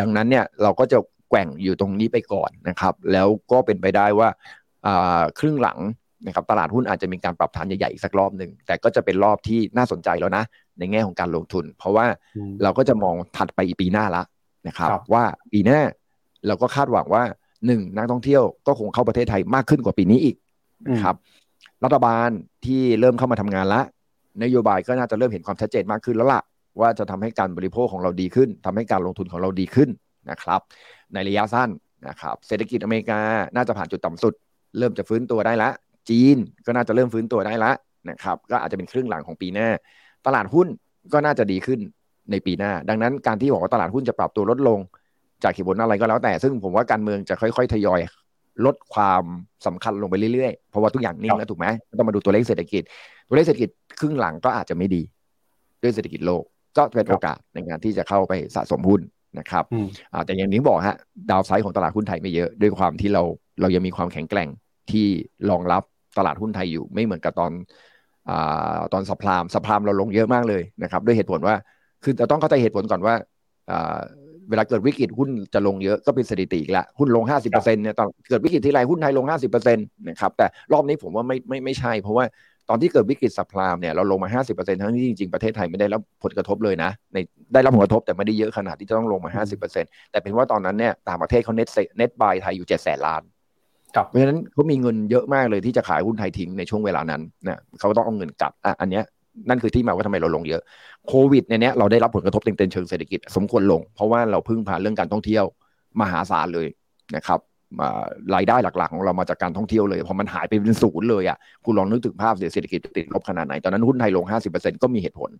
[0.00, 0.98] ดังนั้นเนี่ยเราก็จะ
[1.30, 4.28] แกว่งอยู่ตรงนี้ไปก่อนนะครับ แล้วก็เป็นไปได้ว่า
[5.38, 5.78] ครึ่งหลัง
[6.26, 10.44] นะครับตลาดหุ้นอาจจะมีการปรับฐานใหญ่ๆอีกสักรอบหนึ่งแต่ก็จะเป็นรอบที่น่าสนใจแล้วนะ
[10.78, 12.06] ในแง่ของการลงทุน เพราะว่า
[12.62, 14.22] เราก็จะมองถัดไปอีปีหน้าละ
[14.68, 15.80] นะครับ ว่าปีหน้า
[16.46, 17.22] เราก็คาดหวังว่า
[17.66, 20.36] หนึ่งนักท่องเที่ยวก็คงเข้าประเทศไทยมากขึ้นกว่าปีนี้อีก
[20.92, 21.16] นะครับ
[21.84, 22.28] รัฐบาล
[22.64, 23.80] ที่เริ่มเข้ามาทำงานละ
[24.42, 26.42] นโยบายก็น่าจะเริ่มเห็นความชัดเจนมากขึ้นแล้วล่ะ
[26.80, 29.88] ว่าจะทำให้การบริโภคของเราดีขึ้นทำให้การลงทุนของเราดีขึ้น
[30.30, 30.60] นะครับ
[31.14, 31.70] ในระยะสั้น
[32.08, 33.20] นะครับเศรษฐกิจอเมริกา
[33.54, 34.34] น่าจะผ่านจุดต่ำสุด
[34.78, 35.70] เริ่มจะฟื้นตัวได้ละ
[36.10, 36.36] จีน
[36.66, 37.72] ก็น่าจะเริ่มฟื้นตัวได้ละ
[38.10, 39.68] นะครับก็อาจจะเป็นครึ่งหลังของปีหน้า
[40.26, 40.66] ตลาดหุ้น
[41.12, 41.80] ก็น่าจะดีขึ้น
[42.30, 44.78] ในปีหน้า ดังนั้นการที่บอกว่าตลาดหุ้นจะปรับตัวลดลง
[45.42, 48.00] จากเหตุผลอะไรก็แล้วแต่ ซึ่งผมว่าการเมืองจะค่อยๆทยอย
[48.64, 49.22] ลดความ
[49.66, 51.66] สำคัญลงไปเรื่อยๆ เพราะว่าทุกอย่างนิ่งแล้วถูกไหม
[51.98, 52.82] ต้องมาดูตัวเลขเศรษฐกิจ
[53.28, 55.02] ตัวเลขเศรษฐกิจครึ่งหลังก็อาจจะไม่ดี
[55.82, 56.42] ด้วยเศรษฐกิจโลก
[56.76, 59.00] ก็เป็นโอกาสในการที่จะเข้าไปสะสมหุ้น
[59.38, 59.64] นะครับ
[60.24, 60.96] แต่อย่างนี้บอกฮะ
[61.30, 63.22] ดาวไซด์ของตลาดหุ้นไทยไม่เยอะด้วยความที่เรา
[63.60, 64.48] เรายังมีความแข็งแกร่ง
[64.90, 65.06] ที่
[65.50, 65.82] รองรับ
[66.18, 67.52] ตลาดหุ้นไทยอยู่ไม่เหมือนกับตอน
[68.30, 68.32] อ
[68.92, 71.54] ตอนสปรามสปรามเราลงเยอะมากเลยนะครับด้วยเหตุผลว่า
[72.04, 73.14] คือจะต้องเข้าใจเหตุผลก่อนว่า
[74.50, 82.24] เวลาเกิดวิกฤตหุ้นจะลงเยอะก็เป็นสถิติแล้วหุ้นลง 50%เนี่ยตอนเกิดวิกฤตที่ไรหุ้นไทยลง 50%นะครับแต่รอบนี้ผมว่าไม่ไม่ไม่ใช่ เพราะว่า
[82.70, 87.18] ตอนที่เกิดวิกฤตสัพพลามเนี่ยเราลงมา 50%ทั้งที่จริงๆประเทศไทยไม่ได้รับผลกระทบเลยนะใน
[87.54, 89.30] ได้รับผลกระทบแต่ไม่ได้เยอะขนาดที่จะต้องลงมา
[89.72, 91.68] 50%แต่เป็นว่าตอนนั้นเนี่ยต่างประเทศเขาเน็ต
[91.98, 93.22] เน็ตบายไทยอยู่7แสนล้าน
[94.08, 99.04] เพราะฉะนั้นเขามีเงินเยอะมากเลยที่จะขายหุ้นไทยทิ้งในช่วงเวลานั้นนะเขาต้องเอาเงินกลับอะอันเนี้ย
[99.48, 100.62] นั่นคือที่มาว่าทำไมเราลงเยอะ
[101.08, 105.44] โควิดเนี่ยเราได้รับผลกระทบเต็มๆเชิงเศรษฐกิจสมควรลง เพราะว่าเราพึ่งพาเรื่องการท่องเที่ยว
[106.00, 106.68] มหาศาลเลย
[107.16, 107.40] นะครับ
[108.34, 115.30] รายได้หลักๆ ของเรามาจากการท่องเที่ยวเลย พอมันหายไปเป็นศูนย์เลยอะคุณลองนึกถึงภาพเศรษฐกิจติดลบขนาดไหน ตอนนั้นหุ้นไทยลง 50%ก็มีเหตุผล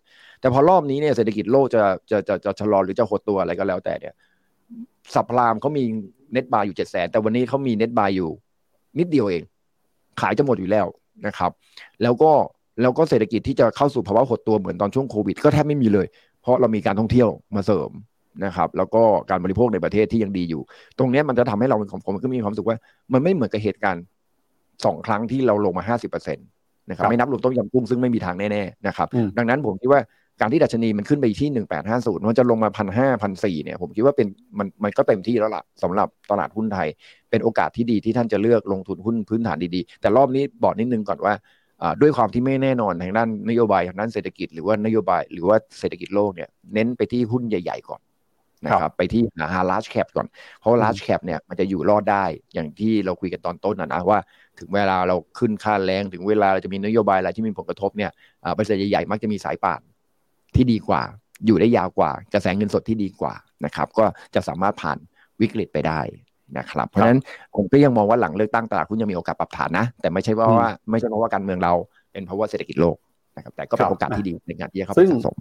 [0.40, 4.14] แต่พอรอบนี้เนี่ยเศรษฐกิจโลกจะจะจะจะชะลอหรือจะหดตัวอะไรก็แล้วแต่เนี่ย
[5.14, 5.84] สัปลามเขามี
[6.32, 8.30] เน็ตบายอยู่เจ็ดแสนแต่วันนี้เขามีเน็ตบายอยู่
[8.98, 9.42] นิดเดียวเอง
[10.20, 10.86] ขายจะหมดอยู่แล้ว
[11.26, 11.50] นะครับ
[12.02, 12.32] แล้วก็
[12.82, 16.06] แล้วก็เศรษฐกิจที่จะเข้าสู่ภาวะหดตัวเหมือนตอนช่วงโควิด ก็แทบไม่มีเลย
[16.42, 17.90] เพราะเรามีการท่องเที่ยวมาเสริม
[18.44, 20.62] นะครับ แล้วก็การบริโภคในประเทศที่ยังดีอยู่
[20.98, 22.78] ตรงนี้มันจะทำให้เราเป็นของผมก็มีความสุขว่า
[23.12, 24.04] มันไม่เหมือนกับเหตุการณ์
[24.84, 26.46] สองครั้งที่เราลงมาห้าสิบเปอร์เซ็นต์
[26.88, 29.08] นะครับ ไม่นับรวมต้มยำกุ้งซึ่งไม่มีทางแน่ๆนะครับ
[29.38, 30.00] ดังนั้นผมคิดว่า
[30.40, 34.26] การที่ดัชนีมันขึ้นไปที่หนึ่งแปดห้าศูนย์มันจะลงมาพันห้าพันสี่เนี่ย ผมคิดว่าเป็น
[34.58, 36.88] มันมันก็เต็มที่แล้วล่ะสำหรับตลาดหุ้นไทย
[37.30, 41.34] เป็นโอกาสที่ดีที่ท่านจะเลือกลงทุนหุ้นพื้นฐานดีๆ แต่รอบนี้บอกนิดนึงก่อนว่า
[42.00, 48.00] ด้วยความที่ไม่แน่นอนทางด้านนโยบายทางด้านเศรษฐกิจหรือว่านโยบายหรือว่าเศรษฐกิจโลกเนี่ยเน้นไปที่หุ้นใหญ่ ๆ ก่อน
[48.64, 50.26] นะครับไปที่หา large cap ก่อน
[50.60, 54.18] เพราะ large cap เนี่ยมันจะอยู่รอดได้อย่างที่เราคุยกันตอนต้นนะนะว่า
[54.58, 58.10] ถึงเวลาเราขึ้นค่าแรงถึงเวลาเราจะมีนโยบายอะไรที่มีผลกระทบเนี่ย
[58.56, 59.80] บริษัทใหญ่ๆมักจะมีสายป่าน
[60.54, 61.02] ที่ดีกว่า
[61.46, 63.34] อยู่ได้ยาวกว่ากระแสเงินสดที่ดีกว่า
[63.64, 64.04] นะครับก็
[64.34, 64.98] จะสามารถผ่าน
[65.40, 66.00] วิกฤตไปได้
[66.58, 67.20] นะครับเพราะฉะนั้น
[67.56, 71.74] ผมก็ยังมองว่าหลังเลือกตั้งตลาดหุ้นยังมีโอกาสปรับฐานนะ แต่ไม่ใช่ว่าว่าไม่ใช่เพราะว่าการเมืองเรา
[72.12, 72.96] เป็นเพราะว่าเศรษฐกิจโลก
[73.36, 75.36] นะครับแต่ก็เป็นโอกาสที่ดีในการที่จะเข้าไปสะสม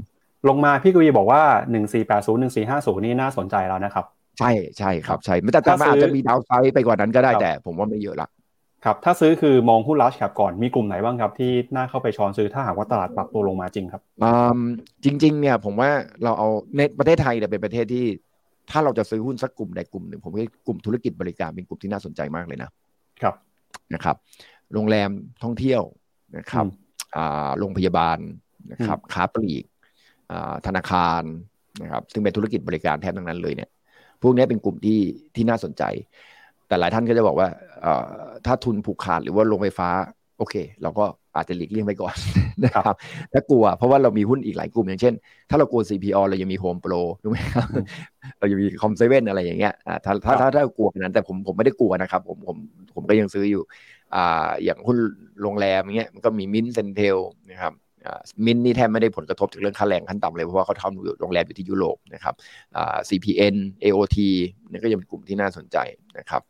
[0.47, 1.41] ลงมาพี่กวีบอกว่า
[1.87, 4.05] 1480 1450 นี่น่าสนใจแล้วนะครับ
[4.39, 8.29] ใช่ใช่ครับใช่แต่แต่มันอาจจะมีดาวไซด์ไปกว่านั้นก็ได้แต่ผมว่าไม่เยอะละ
[8.85, 14.01] ครับ ถ้าซื้อคือมองหุ้นลัชแคปก่อนมีกลุ่มไหนบ้างครับ ที่น่าเข้าไปช้อนซื้อถ้าหากว่าตลาดปรับตัวลงมาจริงครับ
[15.03, 15.89] จริง ๆ เนี่ยผมว่า
[16.23, 18.05] เราเอาในประเทศไทยเนี่ยเป็นประเทศที่
[18.71, 22.69] ถ้าเราจะซื้อหุ้นสักกลุ่มใดกลุ่มหนึ่งผมว่ากลุ่มธุรกิจบริการเป็นกลุ่มที่น่าสนใจมากเลยนะ
[23.21, 23.35] ครับ
[23.93, 24.15] นะครับ
[24.73, 25.09] โรงแรม
[25.43, 25.81] ท่องเที่ยว
[26.37, 26.65] นะครับ
[27.59, 28.17] โรงพยาบาล
[28.71, 29.63] นะครับค้าปลีก
[30.67, 31.23] ธนาคาร
[31.81, 33.69] นะครับซึ่งเป็นธุรกิจบริการแทบทั้งนั้นเลยเนี่ย
[34.21, 34.99] พวกนี้เป็นกลุ่มที่
[35.35, 35.83] ที่น่าสนใจ
[36.67, 37.47] แต่หลายท่านก็จะบอกว่า
[38.45, 39.89] ถ้าทุนผูกขาดหรือว่าโรงไฟฟ้า
[40.37, 41.05] โอเค เราก็
[41.35, 42.15] อาจจะหลีกเลี่ยงไปก่อน
[42.63, 42.95] นะครับ
[43.33, 45.13] ถ้ากลัวเพราะว่าเรามีหุ้นอีกหลายกลุ่ม อย่างเช่น
[45.49, 47.67] ถ้าเรากลัว CPO เรายังมีโฮมโปรถูกไหมครับ
[48.39, 49.73] เรายังมี Com7 อะไรอย่างเงี้ย
[50.05, 52.57] ถ้าถ้าถ้าถ้ากลัวนั้นแต่ผมผมไม่ได้กลัวนะครับผมผม
[52.95, 53.63] ผมก็ยังซื้ออยู่
[54.15, 54.97] อ่าอย่างหุ้น
[55.41, 57.17] โรงแรมเงี้ยมันก็มี MINT CENTEL
[57.49, 57.73] นะครับ
[58.45, 62.33] มินนี่แทบไม่ได้ผลกระทบจากเรื่องค่าแรงขั้นต่ำเลย เพราะว่าเขาทำโรงแรมอยู่ที่ยุโรปนะครับ
[63.09, 64.17] CPN AOT
[64.69, 65.77] นี่ก็ยังเป็นกลุ่มที่น่าสนใจ
[66.17, 66.41] นะครับ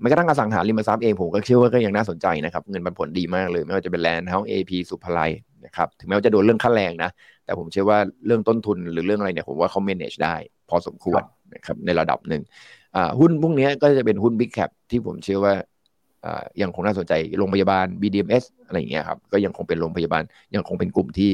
[0.00, 5.20] ไม่กระทั่งอสังหาริมทรัพย์เองผมก็เชื่อว่าก็ยังน่าสนใจนะครับ เงินปันผลดีมากเลย ไม่ว่าจะเป็นแลนด์เฮาส์ AP สุภไล
[5.66, 7.10] นะครับถึงแม้ว่าจะโดนเรื่องค่าแรงนะ
[7.44, 10.34] แต่ผมเชื่อว่าเรื่องต้นทุนหรือเรื่องอะไรเนี่ยผมว่าเขา manage ได้
[10.70, 11.22] พอสมควร
[11.54, 12.42] นะครับในระดับหนึ่ง
[13.20, 15.54] หุ้นพวกนี้ก็จะเป็นหุ้น big cap ที่ผมเชื่อว่า
[16.62, 20.22] ยังคงน่าสนใจโรงพยาบาล BDMS อะไรอย่างเงี้ยครับก็ยังคงเป็นโรงพยาบาล
[20.54, 21.30] ยังคงเป็นกลุ่มที่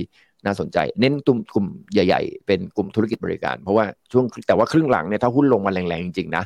[0.46, 6.44] น่าสนใจ เน้นกลุ่มกลุ่มใหญ่ ๆ เป็นกลุ่มธุรกิจบริการ เพราะว่าช่วงแต่ว่าครึ่งหลังเนี่ยถ้าหุ้นลงมาแรงๆจริงๆนะ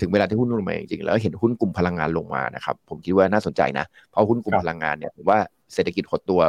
[0.00, 5.38] ถึงเวลาที่หุ้นลงมาจริงๆแล้วเห็นหุ้นกลุ่มพลังงานลงมานะครับผมคิดว่าน่าสนใจนะ เพราะหุ้นกลุ่มพลังงานเนี่ยผมว่า
[5.74, 6.40] เศรษฐกิจหดตัว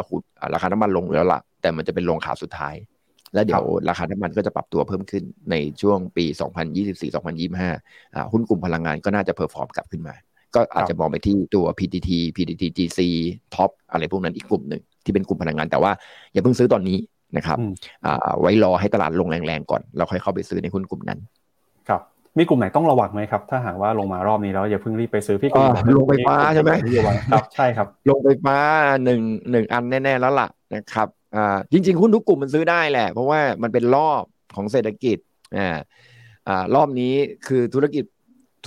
[0.53, 2.75] ราคาน้ำมันลงแล้วล่ะแต่มันจะเป็นลงขาสุดท้าย
[3.33, 6.25] แล้วเดี๋ยวราคาน้ำมันก็จะปรับตัวเพิ่มขึ้นในช่วงปี
[7.47, 10.15] 2024-2025หุ้นกลุ่มพลังงานก็น่าจะ perform กลับขึ้นมา
[10.55, 12.99] ก็อาจจะมองไปที่ตัว PTT PTTGC
[13.55, 15.91] TOP อะไรพวกนั้นอีกกลุ่มหนึ่งที่เป็นกลุ่มพลังงานแต่ว่า
[16.33, 16.97] อย่าเพิ่งซื้อตอนนี้
[17.37, 17.57] นะครับ
[18.41, 21.19] ไว้รอให้ตลาดลงแรงๆก่อนแล้วค่อยเข้าไปซื้อในหุ้นกลุ่มนั้น
[21.89, 22.01] ครับ
[22.37, 25.67] มีกลุ่มไหนต้องระวังไหมครับ ถ้าหากว่าลงมารอบนี้แล้วอย่าเพิ่งรีบไปซื้อพี่กลุ่ม
[25.97, 26.71] ลงไฟฟ้าใช่ไหม
[27.31, 28.57] ครับใช่ครับ ลงไฟฟ้า
[29.03, 29.21] หนึ่ง
[29.51, 34.23] หนึ่งอันแน่ๆแล้วล่ะนะครับอ่าจริงๆหุ้นทุกกลุ่มมันซื้อได้แหละ เพราะว่ามันเป็นรอบ
[34.55, 35.17] ของเศรษฐกิจ
[35.57, 35.77] อ่า
[36.47, 37.13] อ่ารอบนี้
[37.47, 38.03] คือธุรกิจ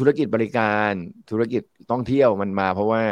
[0.01, 0.93] ธุรกิจบริการ
[1.31, 3.03] ธุรกิจท่องเที่ยวมันมา เพราะว่า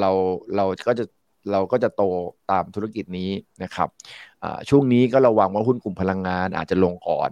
[0.00, 0.10] เรา
[0.56, 1.04] เราก็จะ
[1.52, 2.02] เราก็จะโต
[2.50, 3.30] ตามธุรกิจนี้
[3.62, 3.88] นะครับ
[4.68, 7.30] ช่วงนี้ก็ระวังว่าหุ้นกลุ่มพลังงานอาจจะลงก่อน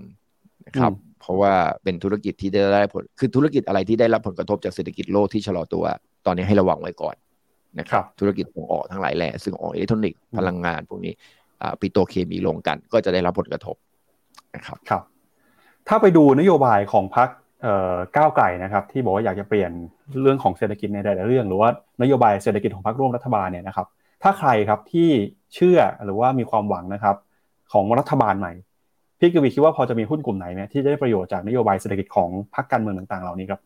[0.67, 5.85] นะครับเพราะว่าเป็นธุรกิจที่ได้ได้ผลคือธุรกิจอะไรที่ได้รับผลกระทบจากเศรษฐกิจโลกที่ชะลอตัว
[6.27, 7.15] ตอนนี้ให้ระวังไว้ก่อน
[7.79, 11.13] นะครับธุรกิจส่งออกทั้งหลายแหล่ซึ่งออกอิเล็กทรอนิกส์พลังงาน พวกนี้
[11.81, 13.77] ปิโตเคมีลงกัน ก็จะได้รับผลกระทบ
[14.55, 15.03] นะครับครับ
[15.89, 17.29] ถ้าไปดูนโยบายของพรรค
[18.17, 19.71] ก้าวไกลนะครับที่บอกว่าอยากจะเปลี่ยน
[20.23, 21.69] เรื่องของเศรษฐกิจในหลายๆเรื่อง หรือว่า
[22.03, 23.87] นโยบายเศรษฐกิจของพรรคร่วมรัฐบาลเนี่ยนะครับ
[24.23, 25.09] ถ้าใครครับที่
[25.55, 27.17] เชื่อหรือว่ามีความหวังนะครับ
[27.73, 28.53] ของรัฐบาลใหม่
[29.19, 33.61] พี่กวีคิดว่าพอจะมีหุ้นกลุ่มไหนไหมที่จะได้ประโยชน์จากนโยบายเศรษฐกิจของพรรคการเมืองต่างๆ เหล่านี้ครับ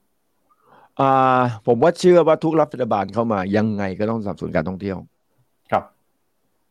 [1.01, 4.97] อ่าผมว่าเชื่อว่าทุกรัฐบาลเข้ามา ยังไงก็ต้องสนับสนุนการท่องเที่ยว
[5.73, 5.85] ครับ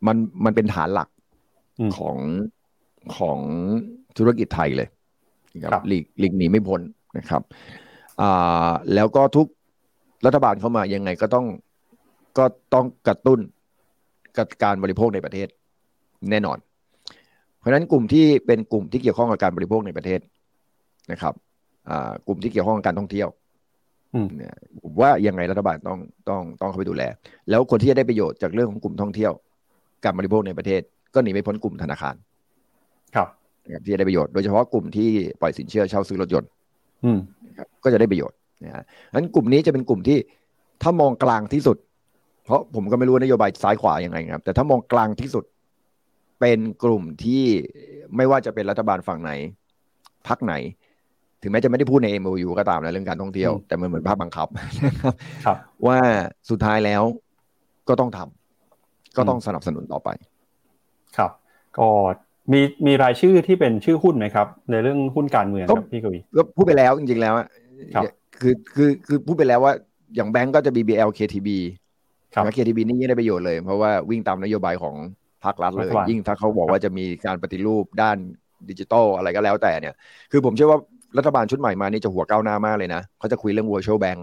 [0.07, 1.09] มันมันเป็นฐานหลัก
[1.97, 2.17] ของ
[3.17, 3.39] ของ
[4.17, 4.87] ธุรกิจไทยเลย
[5.63, 6.81] ครับหลีกหลีกหนีไม่พ้น
[7.17, 7.41] นะครับ
[8.21, 9.47] อ่าแล้วก็ทุก
[10.25, 11.45] รัฐบาลเข้ามายังไงก็ต้อง
[12.37, 13.39] ก็ต้องกระตุ้น
[14.63, 15.47] การบริโภคในประเทศ
[16.31, 16.57] แน่นอน
[17.59, 20.19] เพราะฉะนั้นกลุ่มที่เป็นกลุ่มที่เกี่ยวข้องกับการบริโภคในประเทศ
[21.11, 21.33] นะครับ
[22.27, 23.29] กลุ่มที่เกี่ยวข้องกับการท่องเที่ยว
[24.37, 25.99] เนี่ยผมว่ายังไงรัฐบาลต้อง
[26.29, 27.03] ต้องต้องเข้าไปดูแล
[27.49, 29.31] แล้วคนที่จะได้ประโยชน์จากเรื่องของกลุ่มท่องเที่ยว
[30.03, 30.81] การบริโภคในประเทศ
[31.13, 32.15] ก็หนีไม่พ้นกลุ่มธนาคาร
[33.15, 33.27] ครับ
[33.85, 35.09] ที่จะได้ประโยชน์โดยเฉพาะกลุ่มที่
[35.41, 36.49] ปล่อยสินเชื่อเช่าซื้อรถยนต์
[37.83, 38.83] ก็จะได้ประโยชน์นะฮะ
[39.13, 40.17] นั้นกลุ่มนี้จะเป็นกลุ่มที่
[40.81, 41.77] ถ้ามองกลางที่สุด
[42.45, 45.43] เพราะผมก็ไม่รู้นโยบายซ้ายขวายังไงครับ แต่ถ้ามองกลางที่สุด
[46.39, 47.43] เป็นกลุ่มที่
[48.15, 49.31] ไม่ว่าจะเป็นรัฐบาลฝั่งไหน
[50.27, 50.53] พักไหน
[51.41, 54.47] ถึงแม้จะไม่ได้พูดใน MOU ก็ตามนะเรื่องการท่องเที่ยวแต่มันเหมือนภาพบังคับ
[55.45, 55.99] ครับว่า
[56.49, 57.03] สุดท้ายแล้ว
[57.87, 60.09] ก็ต้องทำก็ต้องสนับสนุนต่อไป
[61.17, 61.31] ครับ
[61.77, 61.89] ก็
[62.53, 67.33] มีมีรายชื่อที่เป็นชื่อหุ้นไหมครับ ในเรื่องหุ้นการเมืองครับพี่กวีก็พูดไปแล้วจริงๆแล้ว
[68.39, 69.73] คือคือคือพูดไปแล้วว่า
[70.15, 71.49] อย่างแบงก์ก็จะ BBL KTB
[72.33, 74.95] ครับเคทีบีนี่ยิ่งได้ประโยชน์เลย เพราะว่าวิ่งตามนโยบายของ
[75.43, 78.17] ภาครัฐเลย ยิ่งถ้าเขาบอกว่าจะมีการปฏิรูปด้าน
[78.69, 79.95] ดิจิทัลอะไรก็แล้วแต่เนี่ย
[80.31, 80.79] คือผมเชื่อว่า
[81.17, 84.19] รัฐบาลชุดใหม่มานี่จะหัวก้าวหน้ามากเลยนะเขาจะคุยเรื่อง virtual bank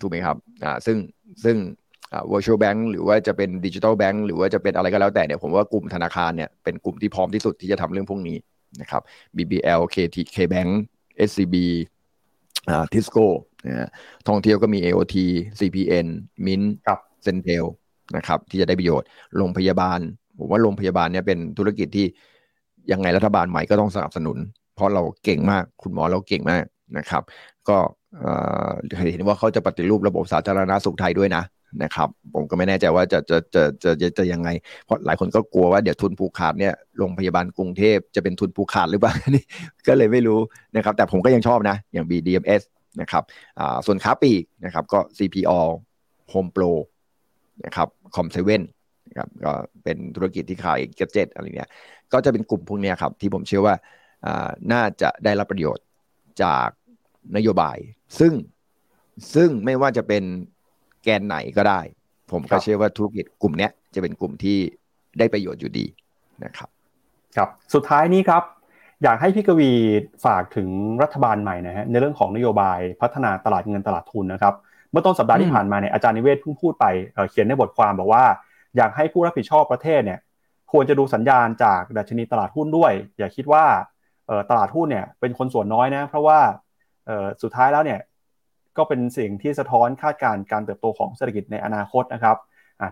[0.00, 0.96] ถูกไหมครับ อ่า ซึ่ง
[1.44, 1.81] ซึ่งอ่า
[2.32, 8.36] virtual bank หรือว่าจะเป็นดิจิทัลแบงก์หรือว่าจะเป็นอะไรก็แล้วแต่เนี่ยผมว่ากลุ่มธนาคารเนี่ยเป็นกลุ่มที่พร้อมที่สุดที่จะทำเรื่องพวกนี้
[8.80, 9.02] นะครับ
[9.36, 10.70] BBL KTB KBank
[11.28, 11.54] SCB
[12.68, 13.26] อ่าทิสโก้
[13.66, 13.88] นะฮะ
[14.28, 15.16] ท่องเที่ยวก็มี AOT
[15.58, 16.06] CPN
[16.46, 17.64] MINT ครับ CENTEL
[18.16, 19.98] นะครับที่จะได้ประโยชน์โรงพยาบาล
[20.38, 22.06] ผมว่าโรงพยาบาลเนี่ยเป็นธุรกิจที่
[22.92, 24.38] ยังไงรัฐบาลใหม่ก็ต้องสนับสนุน
[24.74, 26.64] เพราะเราเก่งมากคุณหมอเราเก่งมาก
[26.98, 27.22] นะครับ
[27.68, 27.76] ก็
[29.10, 31.42] เห็นว่าเขาจะปฏิรูประบบสาธารณาสุขไทยด้วยนะ
[31.82, 34.48] นะครับ ผมก็ไม่แน่ใจว่าจะจะจะจะจะจะยังไง
[34.84, 39.44] เพราะหลายคนก็กลัวว่าเดี๋ยวทุนผูกขาดเนี่ยโรงพยาบาลกรุงเทพจะเป็นทุนผูกขาดหรือเปล่านี่
[39.86, 40.40] ก็เลยไม่รู้
[40.76, 42.62] นะครับ แต่ผมก็ยังชอบนะ อย่าง BDMS
[43.00, 43.22] นะครับ
[43.86, 45.60] ส่วนค้าปีกนะครับก็ CPO
[46.32, 46.72] Home Pro
[47.64, 48.62] นะครับ Com 7น
[49.08, 49.52] นะครับก็
[49.84, 51.70] เป็นธุรกิจที่ขายเกเจ็ตอะไรเนี้ย
[52.12, 53.74] ก็จะเป็นกลุ่มพวกนี้ครับ ที่ผมเชื่อว่า
[54.72, 55.86] น่าจะได้รับประโยชน์
[56.42, 56.68] จาก
[57.36, 57.76] นโยบาย
[58.18, 58.32] ซึ่ง
[59.34, 60.22] ซึ่งไม่ว่าจะเป็น
[61.02, 61.80] แกนไหนก็ได้
[62.32, 64.58] ผมก็เชื่อว่าธุรกิจกลุ่มนี้จะเป็นกลุ่มที่
[65.18, 65.86] ได้ประโยชน์อยู่ดี
[66.44, 66.68] นะครับ
[67.36, 68.42] ครับสุดท้ายนี้ครับ
[69.02, 69.70] อยากให้พี่กวี
[70.24, 70.68] ฝากถึง
[71.02, 74.54] รัฐบาลใหม่นะฮะในเรื่องของนโยบายพัฒนาตลาดเงินตลาดทุนนะครับ
[74.90, 76.84] เมื่อต้นสัปดาห์ที่ผ่านมาเนี่ยอาจารย์นิเวศเพิ่งพูดไป
[77.30, 78.24] เขียนในบทความบอกว่า
[78.76, 80.18] อยากให้ผู้รับผิดชอบประเทศเนี่ย
[80.72, 83.64] ควรจะดูสัญญาณจากดัชนีตลาดหุ้นด้วย อย่าคิดว่า
[84.50, 86.38] ตลาดหุ้นเนี่ยเป็นคนส่วนน้อยนะเพราะว่า
[87.42, 87.98] สุดท้ายแล้วเนี่ย
[88.76, 92.36] ก็เป็นสิ่งที่สะท้อนคาดการณ์การเติบโตของเศรษฐกิจในอนาคตนะครับ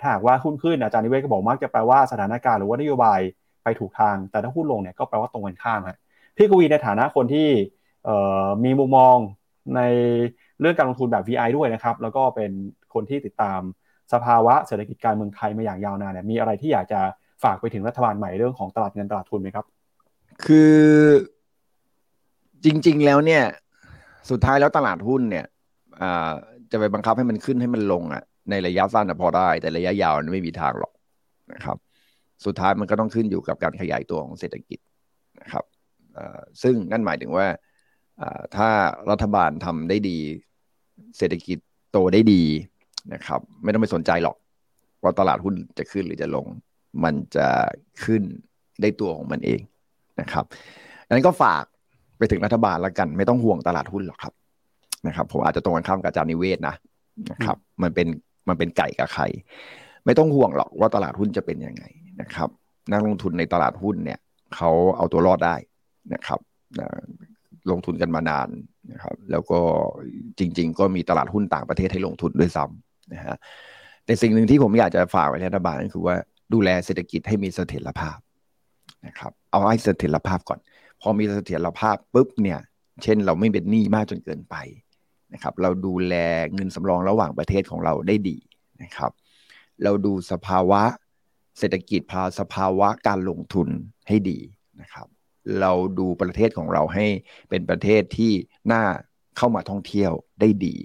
[0.00, 3.20] ถ้าหากว่าหุ้นขึ้นอาจารย์นิเวศก็บอกมักจะแปลว่าสถานการณ์หรือว่านโยบาย
[3.64, 5.96] ไปถูกทาง แต่ถ้าหุ้นลงเนี่ยก็แปลว่าตรงกันข้ามครับ
[6.36, 7.48] พี่กวีในฐานะคนที่
[8.64, 9.16] มีมุมมอง
[9.76, 9.80] ใน
[10.60, 12.50] เรื่องการลงทุนแบบ VI ด้วยนะครับ แล้วก็เป็น
[12.94, 13.60] คนที่ติดตาม
[14.12, 17.00] สภาวะเศรษฐกิจการเมืองไทยมาอย่างยาวนานเนี่ยมีอะไรที่อยากจะ
[17.44, 19.66] ฝากไปถึงรัฐบาลใหม่เรื่องของตลาดเงินตลาดทุนไหมครับ
[20.44, 20.76] คือ
[22.64, 23.42] จริง ๆ แล้วเนี่ย
[24.30, 25.46] สุดท้ายแล้วตลาดหุ้นเนี่ย
[26.70, 30.92] จะไปบังคับให้มันขึ้นให้มันลงอะ ในระยะสั้นพอได้ แต่ระยะยาวไม่มีทางหรอก
[31.52, 31.76] นะครับ
[32.44, 34.78] สุดท้ายมันก็ต้องขึ้นอยู่กับการขยายตัวของเศรษฐกิจ
[35.40, 35.64] นะครับ
[36.62, 37.46] ซึ่งนั่นหมายถึงว่า
[38.56, 38.68] ถ้า
[39.10, 40.18] รัฐบาลทำได้ดี
[41.18, 41.58] เศรษฐกิจ
[41.92, 42.42] โตได้ดี
[43.14, 44.36] นะครับ ไม่ต้องไปสนใจหรอก
[45.02, 46.46] ว่าตลาดหุ้นจะขึ้นหรือจะลง
[47.04, 47.48] มันจะ
[48.04, 48.22] ขึ้น
[48.82, 49.60] ได้ตัวของมันเอง
[50.20, 50.44] นะครับ
[51.06, 51.64] ดังนั้นก็ฝาก
[52.18, 54.34] ไปถึงรัฐบาลแล้วกัน ไม่ต้องห่วงตลาดหุ้นหรอกครับ
[55.06, 56.74] นะครับผมอาจจะตรงกันข้ามกับอาจารย์นิเวศนะ
[57.30, 58.08] นะครับ มันเป็น
[58.48, 59.26] มันเป็นไก่กับไข่
[60.04, 61.84] ไม่ต้องห่วงหรอกว่าตลาดหุ้นจะเป็นยังไง
[62.20, 62.48] นะครับ
[62.92, 64.20] นักลงทุนในตลาดหุ้นเนี่ย
[64.54, 65.56] เขาเอาตัวรอดได้
[66.14, 66.40] นะครับ
[67.70, 68.48] ลงทุนกันมานาน
[68.92, 69.60] นะครับ แล้วก็
[70.38, 73.36] จริง ๆ ก็มีตลาดหุ้นต่างประเทศให้ลงทุนด้วยซ้ำนะฮะ
[74.04, 76.16] แต่สิ่งหนึ่งที่ผมอยากจะฝากไว้รัฐบาลก็คือว่า
[76.52, 78.18] ดูแลเศรษฐกิจให้มีเสถียรภาพ
[79.06, 80.58] นะครับเอาให้เสถียรภาพก่อน
[81.00, 82.60] พอมีเสถียรภาพปุ๊บเนี่ย
[83.02, 84.56] เช่นเราไม่เป็นหนี้มากจนเกินไป
[85.32, 86.14] นะครับ เราดูแล
[86.54, 88.36] เงินสำรองระหว่างประเทศของเราได้ดี
[88.82, 89.12] นะครับ
[89.82, 90.82] เราดูสภาวะ
[91.58, 93.68] เศรษฐกิจพาสภาวะการลงทุน
[94.08, 94.38] ให้ดี
[94.80, 95.06] นะครับ
[95.60, 97.06] เราดูประเทศของเราให้
[97.50, 98.32] เป็นประเทศที่
[98.72, 98.82] น่า
[99.36, 100.76] เข้ามาท่องเที่ยวได้ดี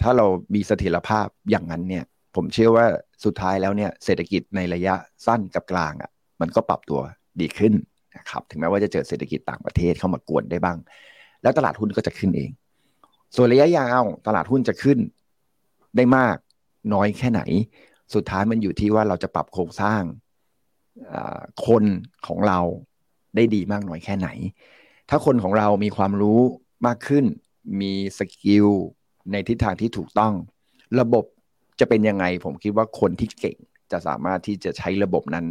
[0.00, 2.04] ถ้าเรามีเสถียรภาพอย่างนั้นเนี่ย
[2.34, 2.86] ผมเชื่อว่า
[3.24, 4.94] สุดท้ายแล้วเนี่ยเศรษฐกิจในระยะ
[5.26, 6.10] สั้นกับกลางอะ่ะ
[6.40, 7.00] มันก็ปรับตัว
[7.40, 7.74] ดีขึ้น
[8.16, 10.78] นะครับ ถึงแม้ว่าจะเจอเศรษฐกิจต่างประเทศเข้ามากวนได้บ้าง
[11.42, 12.50] แล้วตลาดหุ้นก็จะขึ้นเอง
[13.34, 14.98] ส่วนระยะยาวตลาดหุ้นจะขึ้น
[15.96, 16.36] ได้มาก
[16.94, 17.42] น้อยแค่ไหน
[18.14, 20.02] สุดท้ายมันอยู่ที่ว่าเราจะปรับโครงสร้าง
[21.66, 21.84] คน
[22.26, 22.60] ของเรา
[23.36, 24.28] ได้ดีมากน้อยแค่ไหน
[25.10, 26.40] ถ้าคนของเรามีความรู้
[26.86, 27.24] มากขึ้น
[27.80, 28.66] มีสกิล
[29.32, 30.34] ในทิศทางที่ถูกต้อง
[31.00, 31.24] ระบบ
[31.80, 33.56] จะเป็นยังไง ผมคิดว่าคนที่เก่ง
[33.92, 35.46] จะสามารถที่จะใช้ระบบนั้น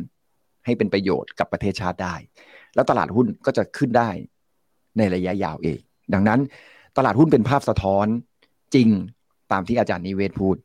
[0.66, 2.16] ให้เป็นประโยชน์กับประเทศชาติได้
[2.76, 4.10] แล้วตลาดหุ้นก็จะขึ้นได้
[4.98, 5.80] ในระยะยาวเอง
[6.14, 6.40] ดังนั้น
[6.98, 8.08] ตลาดหุ้นเป็นภาพสะท้อน
[8.76, 8.90] จริง
[9.52, 10.56] ตามที่อาจารย์นิเวศพูด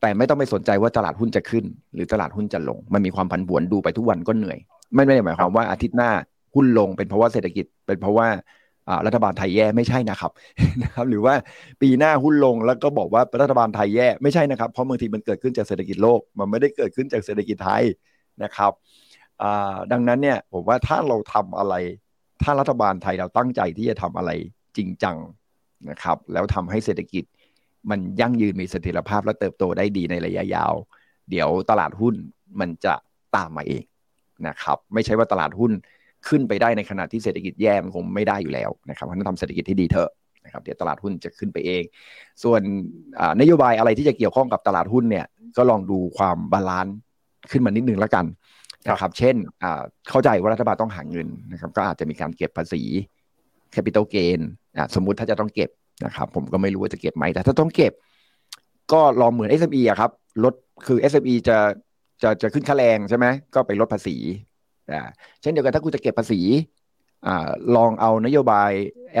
[0.00, 1.64] แต่ไม่ต้องไปสนใจว่าตลาดหุ้นจะขึ้น
[1.94, 4.58] หรือตลาดหุ้นจะลง มันมีความผันผวนดูไปทุกวันก็เหนื่อย
[4.94, 6.10] ไม่ไม่ได้หมายความว่าอาทิตย์หน้า
[6.54, 8.28] หุ้นลงเป็นเพราะว่าเศรษฐกิจเป็นเพราะว่า
[9.06, 10.32] รัฐบาลไทยแย่ไม่ใช่นะครับ
[10.82, 11.34] นะครับ หรือว่า
[11.82, 17.84] ปีหน้าหุ้นลงแล้วก็บอกว่ารัฐบาลไทยแย่ไม่ใช่นะครับ เพราะบางทีมันเกิดขึ้นจากเศรษฐกิจโลก มันไม่ได้เกิดขึ้นจากเศรษฐกิจไทย
[18.42, 18.72] นะครับ
[19.92, 21.74] ดังนั้นเนี่ยผมว่าถ้าเราทำอะไร
[22.42, 24.30] ถ้ารัฐบาลไทยเราตั้งใจที่จะทำอะไร
[24.76, 25.16] จริงจัง
[25.90, 27.24] นะครับ แล้วทำให้เศรษฐกิจ
[27.90, 30.74] มันยั่งยืนมีเสถียรภาพและเติบโตได้ดีในระยะยาว
[31.30, 32.14] เดี๋ยวตลาดหุ้น
[32.60, 32.94] มันจะ
[33.36, 33.84] ตามมาเอง
[34.48, 35.72] นะครับ ไม่ใช่ว่าตลาดหุ้น
[36.28, 40.10] ขึ้นไปได้ในขณะที่เศรษฐกิจแย่มันคงไม่ได้อยู่แล้วนะครับเพราะนั้นทำเศรษฐกิจที่ดีเถอะ
[40.44, 41.82] นะครับเดี๋ยวตลาดหุ้นจะขึ้นไปเอง
[42.42, 42.60] ส่วน
[43.40, 45.26] นโยบายอะไรที่จะเกี่ยวข้องกับตลาดหุ้นเนี่ย
[45.56, 46.96] ก็ลองดูความ balance
[47.50, 48.24] ขึ้นมานิดนึงแล้วกัน
[48.88, 49.36] นะครับเช่น
[50.08, 52.82] เข้าใจว่ารัฐบาลต้องหาเงินนะครับก็อาจจะมีการเก็บภาษี
[53.72, 54.40] capital gain
[54.94, 55.70] สมมุติถ้าจะต้องเก็บ
[56.04, 57.92] นะครับผมก็ไม่รู้ว่าจะเก็บไหมแต่ถ้าต้องเก็บ
[58.92, 60.10] ก็ลองเหมือน SME อะครับ
[60.44, 60.54] ลด
[60.86, 61.58] คือ SME จะ
[62.22, 64.16] จะจะขึ้นค่าแรงใช่ไหมก็ไปลดภาษี
[65.42, 66.40] เช่นเดียวกันถ้าคุณจะเก็บภาษี
[67.26, 67.28] อ
[67.76, 68.70] ลองเอานโยบาย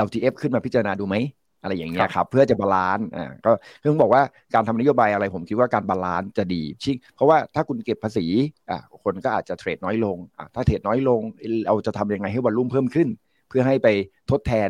[0.06, 1.16] LTF ขึ้นมาพิจารณาดูไหม
[1.62, 3.50] อะไรอย่างเงี้ยครับ เพื่อจะ balance อ่าก็
[3.82, 4.22] คือบอกว่า
[4.54, 8.26] การทำนโยบายอะไรผมคิดว่าการ balance จะดีชิเพราะว่าถ้าคุณเก็บภาษี
[8.70, 11.20] อ่าคนก็อาจจะ trade น้อยลงอ่าถ้า trade น้อยลง
[11.66, 13.08] เราจะทำยังไงให้ volume เพิ่มขึ้น
[13.48, 13.88] เพื่อให้ไป
[14.30, 14.68] ทดแทน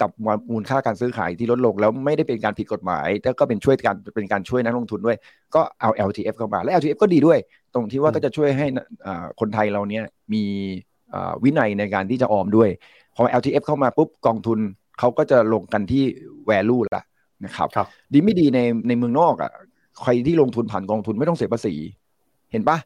[0.00, 0.10] กับ
[0.52, 5.16] มูลค่าการซื้อขายที่ลดลง แล้วไม่ได้เป็นการผิดกฎหมายแต่ก็เป็นช่วยการเป็นการช่วยนักลงทุนด้วย
[5.54, 7.38] ก็เอา LTF เข้ามาและ LTF ก็ดีด้วย
[7.74, 8.66] ตรงที่ว่าก็จะช่วยให้
[9.40, 10.44] คนไทยเราเนี้ยมี
[11.44, 12.68] วินัยในการที่จะออมด้วย
[13.16, 14.58] พอ LTF เข้ามาปุ๊บกองทุน
[14.98, 16.04] เขาก็จะลงกันที่
[16.50, 17.02] value ละ
[17.44, 19.50] นะครับรบดีไม่ดีในในเมืองนอกอะ
[20.00, 21.74] ใครที่ลงทุนผ่านกองทุนไม่ต้องเสียภาษี
[22.52, 22.76] เห็นปะ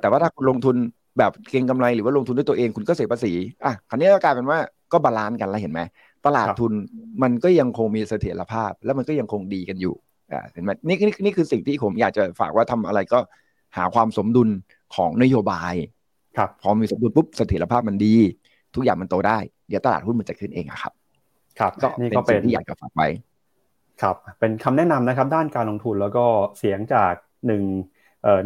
[0.00, 0.76] แต่ว่าถ้าคุณลงทุน
[1.18, 3.32] แบบเก็งกำไรหรือว่าลงทุนด้วยตัวเองคุณก็เสียภาษี
[3.64, 4.58] อะคราวนี้ก็กลายเป็นว่า
[4.92, 5.80] ก็ balance กันแล้วเห็นไหม
[6.26, 6.72] ตลาดทุน
[7.22, 9.94] มันก็ยังคงมีเสถียรภาพ แล้วมันก็ยังคงดีกันอยู่
[10.32, 13.18] อ่าเห็นไหมนี่นี่นี่คือสิ่งที่ผมอยากจะฝากว่าทำอะไรก็
[13.76, 14.48] หาความสมดุล
[14.94, 15.74] ของนโยบาย
[16.36, 18.14] ครับพอมีสมดุลปุ๊บเสถียรภาพมันดี
[18.74, 20.92] ทุกอย่างมันโตได้ เดี๋ยวตลาดหุ้นมันจะขึ้นเองครับ
[21.58, 23.08] ครับก็นี่ก็เป็นที่อยากจะฝากไว้
[24.02, 26.24] ครับเป็นคำแนะนำนะครับด้านการลงทุนแล้วก็
[26.58, 27.12] เสียงจาก
[27.46, 27.62] หนึ่ง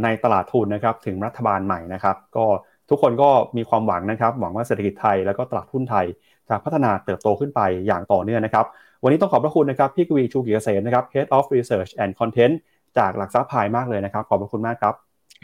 [0.03, 2.47] ในตลาดทุนนะครับถึงรัฐบาลใหม่นะครับ ก็
[2.91, 6.07] ทุกคนก็มีความหวังนะครับ หวังว่าเศรษฐกิจไทยแล้วก็ตลาดหุ้นไทย
[6.51, 8.67] จะพัฒนาเติบโตขึ้นไปอย่างต่อเนื่องนะครับ
[9.03, 12.55] วันนี้ต้องขอบพระคุณนะครับพี่กวีชูกิเกษมนะครับ Head of Research and Content
[12.99, 14.95] จากหลักทรัพย์พายมากเลยนะครับ ขอบพระคุณมากครับ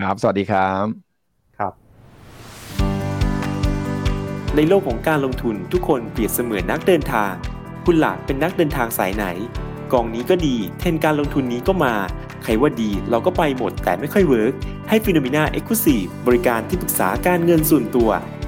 [0.01, 0.85] ครับ สวัสดีครับ
[1.59, 1.73] ครับ
[4.57, 7.33] ในโลกของการลงทุนทุกคนเปรียบเสมือนนักเดินทาง
[7.87, 9.27] คุณล่ะเป็นนักเดินทางสายไหน
[9.93, 11.95] กองนี้ก็ดี เทรนการลงทุนนี้ก็มา
[12.43, 14.53] ใครว่าดีเราก็ไปหมดแต่ไม่ค่อย work
[14.89, 18.11] ให้ FINNOMENA Exclusive บริการที่ปรึกษาการเงินส่วนตัว